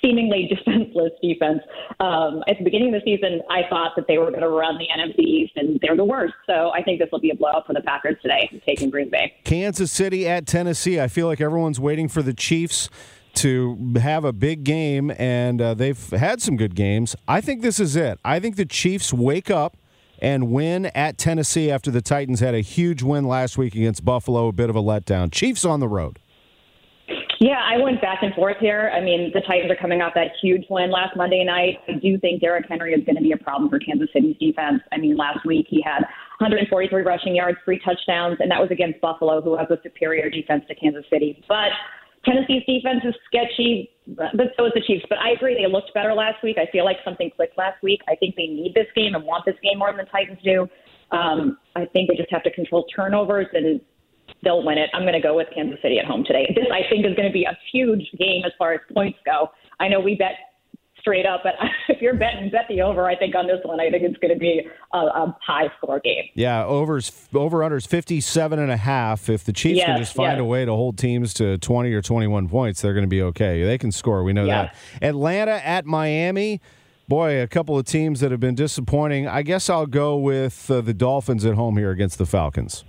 [0.03, 1.61] seemingly defenseless defense.
[2.01, 4.79] Um, at the beginning of the season, I thought that they were going to run
[4.79, 6.33] the NFC East, and they're the worst.
[6.47, 9.35] So I think this will be a blowout for the Packers today, taking Green Bay.
[9.45, 10.99] Kansas City at Tennessee.
[10.99, 12.89] I feel like everyone's waiting for the Chiefs
[13.35, 17.15] to have a big game, and uh, they've had some good games.
[17.29, 18.19] I think this is it.
[18.25, 19.77] I think the Chiefs wake up
[20.25, 24.49] and win at Tennessee after the Titans had a huge win last week against Buffalo,
[24.49, 25.31] a bit of a letdown.
[25.31, 26.19] Chiefs on the road.
[27.41, 28.91] Yeah, I went back and forth here.
[28.95, 31.77] I mean, the Titans are coming off that huge win last Monday night.
[31.89, 34.81] I do think Derrick Henry is going to be a problem for Kansas City's defense.
[34.93, 36.01] I mean, last week he had
[36.41, 40.65] 143 rushing yards, three touchdowns, and that was against Buffalo, who has a superior defense
[40.69, 41.45] to Kansas City.
[41.47, 41.69] But
[42.25, 43.91] Tennessee's defense is sketchy.
[44.07, 45.05] But so is the Chiefs.
[45.09, 46.57] But I agree, they looked better last week.
[46.59, 48.01] I feel like something clicked last week.
[48.09, 50.69] I think they need this game and want this game more than the Titans do.
[51.11, 53.81] Um, I think they just have to control turnovers and
[54.43, 54.91] they'll win it.
[54.93, 56.53] I'm going to go with Kansas City at home today.
[56.55, 59.51] This, I think, is going to be a huge game as far as points go.
[59.81, 60.33] I know we bet
[61.05, 61.43] straight up.
[61.45, 61.55] But
[61.89, 63.07] if you're betting, bet the over.
[63.07, 64.63] I think on this one, I think it's going to be
[64.95, 66.25] a, a high score game.
[66.35, 69.29] Yeah, overs over unders 57 and a half.
[69.29, 70.41] If the Chiefs Yes, can just find yes.
[70.41, 73.63] a way to hold teams to 20 or 21 points, they're going to be okay.
[73.65, 74.25] They can score.
[74.25, 74.71] We know Yeah.
[75.01, 75.07] that.
[75.07, 76.61] Atlanta at Miami.
[77.07, 79.29] Boy, a couple of teams that have been disappointing.
[79.29, 82.83] I guess I'll go with uh, the Dolphins at home here against the Falcons.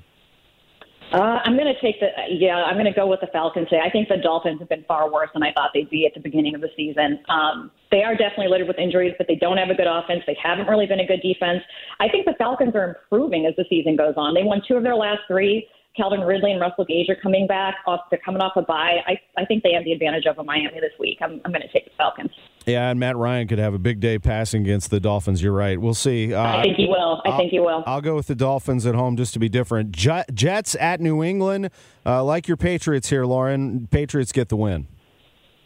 [1.15, 2.67] Uh, I'm going to take the yeah.
[2.67, 3.81] I'm going to go with the Falcons today.
[3.81, 6.19] I think the Dolphins have been far worse than I thought they'd be at the
[6.19, 7.19] beginning of the season.
[7.29, 10.23] Um, they are definitely littered with injuries, but they don't have a good offense.
[10.27, 11.63] They haven't really been a good defense.
[12.01, 14.33] I think the Falcons are improving as the season goes on.
[14.33, 15.65] They won two of their last three.
[15.95, 17.75] Calvin Ridley and Russell Gage are coming back.
[17.87, 18.97] Off, they're coming off a bye.
[19.07, 21.19] I, I think they have the advantage over Miami this week.
[21.21, 22.31] I'm, I'm going to take the Falcons.
[22.65, 25.41] Yeah, and Matt Ryan could have a big day passing against the Dolphins.
[25.43, 25.79] You're right.
[25.79, 26.33] We'll see.
[26.33, 27.21] Uh, I think he will.
[27.25, 27.83] I I'll- think he will.
[27.85, 29.91] I'll go with the Dolphins at home just to be different.
[29.91, 31.69] Jet, Jets at New England.
[32.05, 33.87] Uh, like your Patriots here, Lauren.
[33.91, 34.87] Patriots get the win.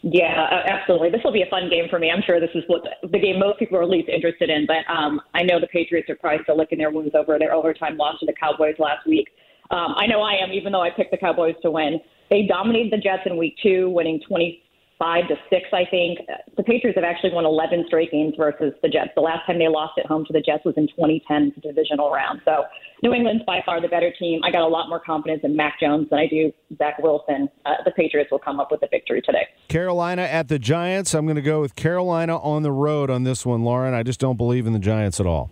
[0.02, 1.10] Yeah, absolutely.
[1.10, 2.10] This will be a fun game for me.
[2.10, 4.66] I'm sure this is what the game most people are least interested in.
[4.66, 7.98] But um, I know the Patriots are probably still licking their wounds over their overtime
[7.98, 9.28] loss to the Cowboys last week.
[9.72, 12.00] Um, I know I am, even though I picked the Cowboys to win.
[12.30, 14.22] They dominated the Jets in Week Two, winning
[15.00, 15.68] 25 to six.
[15.74, 16.20] I think
[16.58, 19.12] the Patriots have actually won 11 straight games versus the Jets.
[19.16, 22.12] The last time they lost at home to the Jets was in 2010, the divisional
[22.12, 22.42] round.
[22.46, 22.64] So
[23.02, 24.42] New England's by far the better team.
[24.44, 27.50] I got a lot more confidence in Mac Jones than I do Zach Wilson.
[27.66, 29.48] Uh, the Patriots will come up with a victory today.
[29.70, 31.14] Carolina at the Giants.
[31.14, 33.94] I'm going to go with Carolina on the road on this one, Lauren.
[33.94, 35.52] I just don't believe in the Giants at all.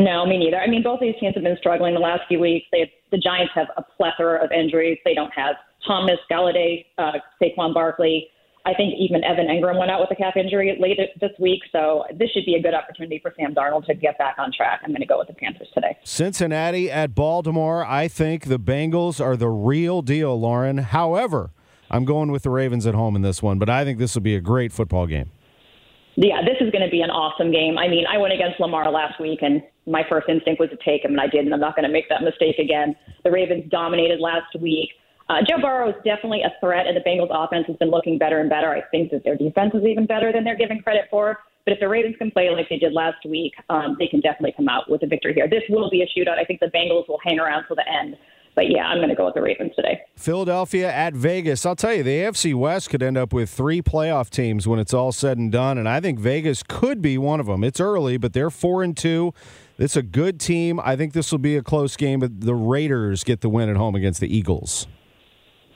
[0.00, 0.58] No, me neither.
[0.58, 2.66] I mean, both these teams have been struggling the last few weeks.
[2.70, 4.98] They the Giants have a plethora of injuries.
[5.04, 5.56] They don't have
[5.86, 8.28] Thomas, Golladay, uh, Saquon Barkley.
[8.68, 11.62] I think even Evan Engram went out with a calf injury late this week.
[11.72, 14.80] So this should be a good opportunity for Sam Darnold to get back on track.
[14.84, 15.96] I'm going to go with the Panthers today.
[16.04, 17.82] Cincinnati at Baltimore.
[17.82, 20.76] I think the Bengals are the real deal, Lauren.
[20.78, 21.50] However,
[21.90, 24.20] I'm going with the Ravens at home in this one, but I think this will
[24.20, 25.30] be a great football game.
[26.16, 27.78] Yeah, this is going to be an awesome game.
[27.78, 31.04] I mean, I went against Lamar last week, and my first instinct was to take
[31.04, 32.94] him, and I did, and I'm not going to make that mistake again.
[33.24, 34.90] The Ravens dominated last week.
[35.28, 38.40] Uh, Joe Burrow is definitely a threat, and the Bengals' offense has been looking better
[38.40, 38.70] and better.
[38.70, 41.38] I think that their defense is even better than they're giving credit for.
[41.66, 44.54] But if the Ravens can play like they did last week, um, they can definitely
[44.56, 45.46] come out with a victory here.
[45.46, 46.38] This will be a shootout.
[46.38, 48.16] I think the Bengals will hang around till the end.
[48.54, 50.00] But yeah, I'm going to go with the Ravens today.
[50.16, 51.66] Philadelphia at Vegas.
[51.66, 54.94] I'll tell you, the AFC West could end up with three playoff teams when it's
[54.94, 57.62] all said and done, and I think Vegas could be one of them.
[57.62, 59.34] It's early, but they're four and two.
[59.76, 60.80] It's a good team.
[60.82, 63.76] I think this will be a close game, but the Raiders get the win at
[63.76, 64.88] home against the Eagles.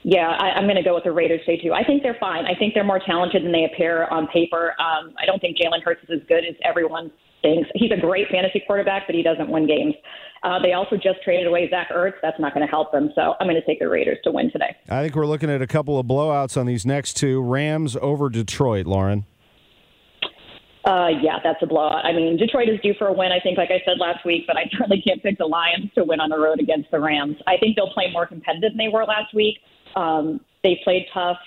[0.05, 1.73] Yeah, I, I'm going to go with the Raiders today too.
[1.73, 2.45] I think they're fine.
[2.45, 4.75] I think they're more talented than they appear on paper.
[4.81, 7.69] Um, I don't think Jalen Hurts is as good as everyone thinks.
[7.75, 9.95] He's a great fantasy quarterback, but he doesn't win games.
[10.43, 12.15] Uh, they also just traded away Zach Ertz.
[12.21, 13.11] That's not going to help them.
[13.15, 14.77] So I'm going to take the Raiders to win today.
[14.89, 17.41] I think we're looking at a couple of blowouts on these next two.
[17.41, 19.25] Rams over Detroit, Lauren.
[20.85, 22.05] Uh, yeah, that's a blowout.
[22.05, 23.31] I mean, Detroit is due for a win.
[23.31, 26.03] I think, like I said last week, but I certainly can't pick the Lions to
[26.03, 27.37] win on the road against the Rams.
[27.47, 29.59] I think they'll play more competitive than they were last week.
[29.97, 31.39] Um, they played tough,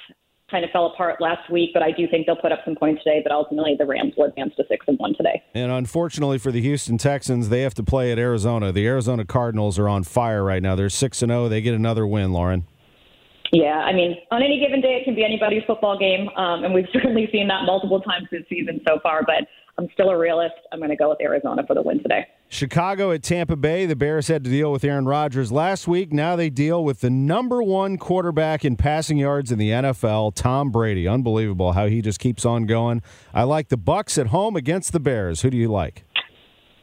[0.49, 3.03] kind of fell apart last week, but I do think they'll put up some points
[3.03, 3.21] today.
[3.23, 5.41] But ultimately, the Rams will advance to six and one today.
[5.53, 8.71] And unfortunately for the Houston Texans, they have to play at Arizona.
[8.71, 10.75] The Arizona Cardinals are on fire right now.
[10.75, 11.49] They're 6 and 0.
[11.49, 12.65] They get another win, Lauren.
[13.51, 16.73] Yeah, I mean, on any given day, it can be anybody's football game, um, and
[16.73, 19.23] we've certainly seen that multiple times this season so far.
[19.23, 20.55] But I'm still a realist.
[20.71, 22.27] I'm going to go with Arizona for the win today.
[22.47, 23.85] Chicago at Tampa Bay.
[23.85, 26.13] The Bears had to deal with Aaron Rodgers last week.
[26.13, 30.71] Now they deal with the number one quarterback in passing yards in the NFL, Tom
[30.71, 31.07] Brady.
[31.07, 33.01] Unbelievable how he just keeps on going.
[33.33, 35.41] I like the Bucks at home against the Bears.
[35.41, 36.03] Who do you like?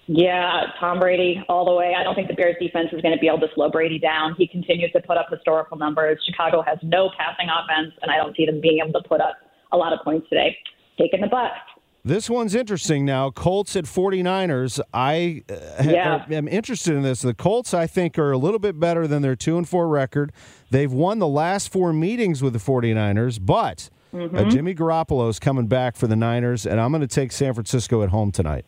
[0.09, 1.95] Yeah, Tom Brady all the way.
[1.99, 4.35] I don't think the Bears defense is going to be able to slow Brady down.
[4.37, 6.19] He continues to put up historical numbers.
[6.29, 9.37] Chicago has no passing offense, and I don't see them being able to put up
[9.71, 10.57] a lot of points today.
[10.99, 11.57] Taking the Bucks.
[12.05, 13.31] This one's interesting now.
[13.31, 14.81] Colts at 49ers.
[14.93, 16.25] I uh, Yeah.
[16.31, 17.23] am interested in this.
[17.23, 20.33] The Colts, I think, are a little bit better than their 2 and 4 record.
[20.71, 24.51] They've won the last four meetings with the 49ers, but uh, Mhm.
[24.51, 28.09] Jimmy Garoppolo's coming back for the Niners, and I'm going to take San Francisco at
[28.11, 28.67] home tonight.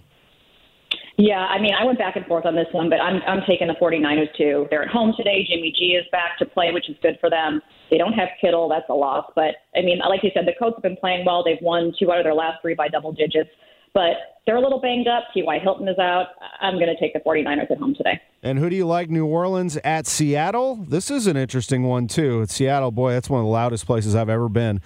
[1.17, 3.69] Yeah, I mean, I went back and forth on this one, but I'm I'm taking
[3.69, 4.67] the 49ers too.
[4.71, 5.47] They're at home today.
[5.49, 7.63] Jimmy G is back to play, which is good for them.
[7.91, 9.31] They don't have Kittle, that's a loss.
[9.37, 11.45] But I mean, like you said, the Colts have been playing well.
[11.45, 13.51] They've won two out of their last three by double digits,
[13.93, 15.25] but they're a little banged up.
[15.33, 15.59] T.Y.
[15.61, 16.27] Hilton is out.
[16.61, 18.21] I'm going to take the 49ers at home today.
[18.43, 19.09] And who do you like?
[19.09, 20.85] New Orleans at Seattle?
[20.89, 22.45] This is an interesting one, too.
[22.47, 24.83] Seattle, boy, that's one of the loudest places I've ever been.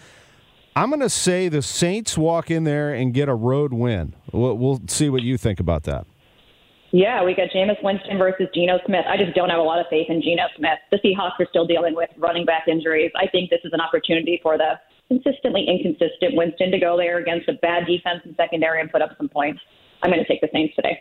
[0.77, 4.15] I'm going to say the Saints walk in there and get a road win.
[4.31, 6.07] We'll, we'll see what you think about that.
[6.91, 9.05] Yeah, we got Jameis Winston versus Geno Smith.
[9.07, 10.79] I just don't have a lot of faith in Geno Smith.
[10.91, 13.11] The Seahawks are still dealing with running back injuries.
[13.15, 17.49] I think this is an opportunity for the consistently inconsistent Winston to go there against
[17.49, 19.61] a bad defense and secondary and put up some points.
[20.03, 21.01] I'm going to take the Saints today.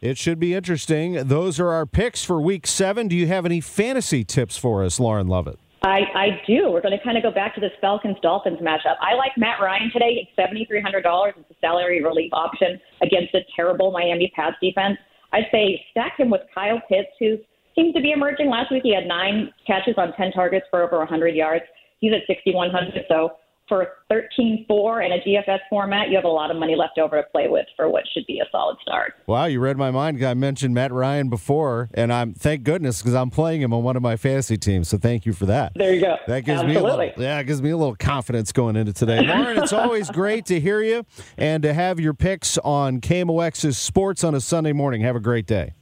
[0.00, 1.14] It should be interesting.
[1.14, 3.08] Those are our picks for week seven.
[3.08, 5.58] Do you have any fantasy tips for us, Lauren Lovett?
[5.82, 6.70] I, I do.
[6.70, 8.96] We're going to kind of go back to this Falcons Dolphins matchup.
[9.00, 10.18] I like Matt Ryan today.
[10.20, 11.34] It's seventy three hundred dollars.
[11.38, 14.98] It's a salary relief option against a terrible Miami Pats defense.
[15.32, 17.36] I'd say stack him with Kyle Pitts, who
[17.74, 18.48] seems to be emerging.
[18.48, 21.64] Last week he had nine catches on ten targets for over hundred yards.
[22.00, 23.04] He's at sixty one hundred.
[23.08, 23.32] So
[23.68, 27.28] for 13-4 in a DFS format, you have a lot of money left over to
[27.30, 29.14] play with for what should be a solid start.
[29.26, 30.24] Wow, you read my mind.
[30.24, 33.96] I mentioned Matt Ryan before, and I'm thank goodness because I'm playing him on one
[33.96, 34.88] of my fantasy teams.
[34.88, 35.72] So thank you for that.
[35.74, 36.16] There you go.
[36.26, 36.74] That gives Absolutely.
[36.74, 39.20] me a little, yeah, it gives me a little confidence going into today.
[39.26, 41.04] Lauren, it's always great to hear you
[41.36, 45.02] and to have your picks on KMOX's Sports on a Sunday morning.
[45.02, 45.72] Have a great day.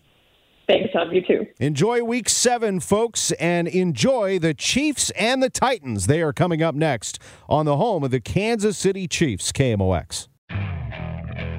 [0.66, 1.12] Thanks, Tom.
[1.12, 1.46] You too.
[1.58, 6.06] Enjoy week seven, folks, and enjoy the Chiefs and the Titans.
[6.06, 10.28] They are coming up next on the home of the Kansas City Chiefs, KMOX.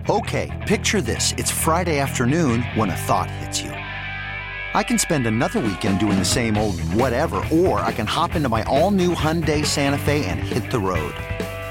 [0.10, 1.34] Okay, picture this.
[1.34, 3.72] It's Friday afternoon when a thought hits you.
[3.72, 8.50] I can spend another weekend doing the same old whatever, or I can hop into
[8.50, 11.16] my all new Hyundai Santa Fe and hit the road.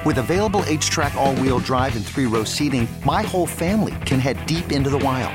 [0.04, 4.44] With available HTRAC, all wheel drive, and three row seating, my whole family can head
[4.46, 5.34] deep into the wild.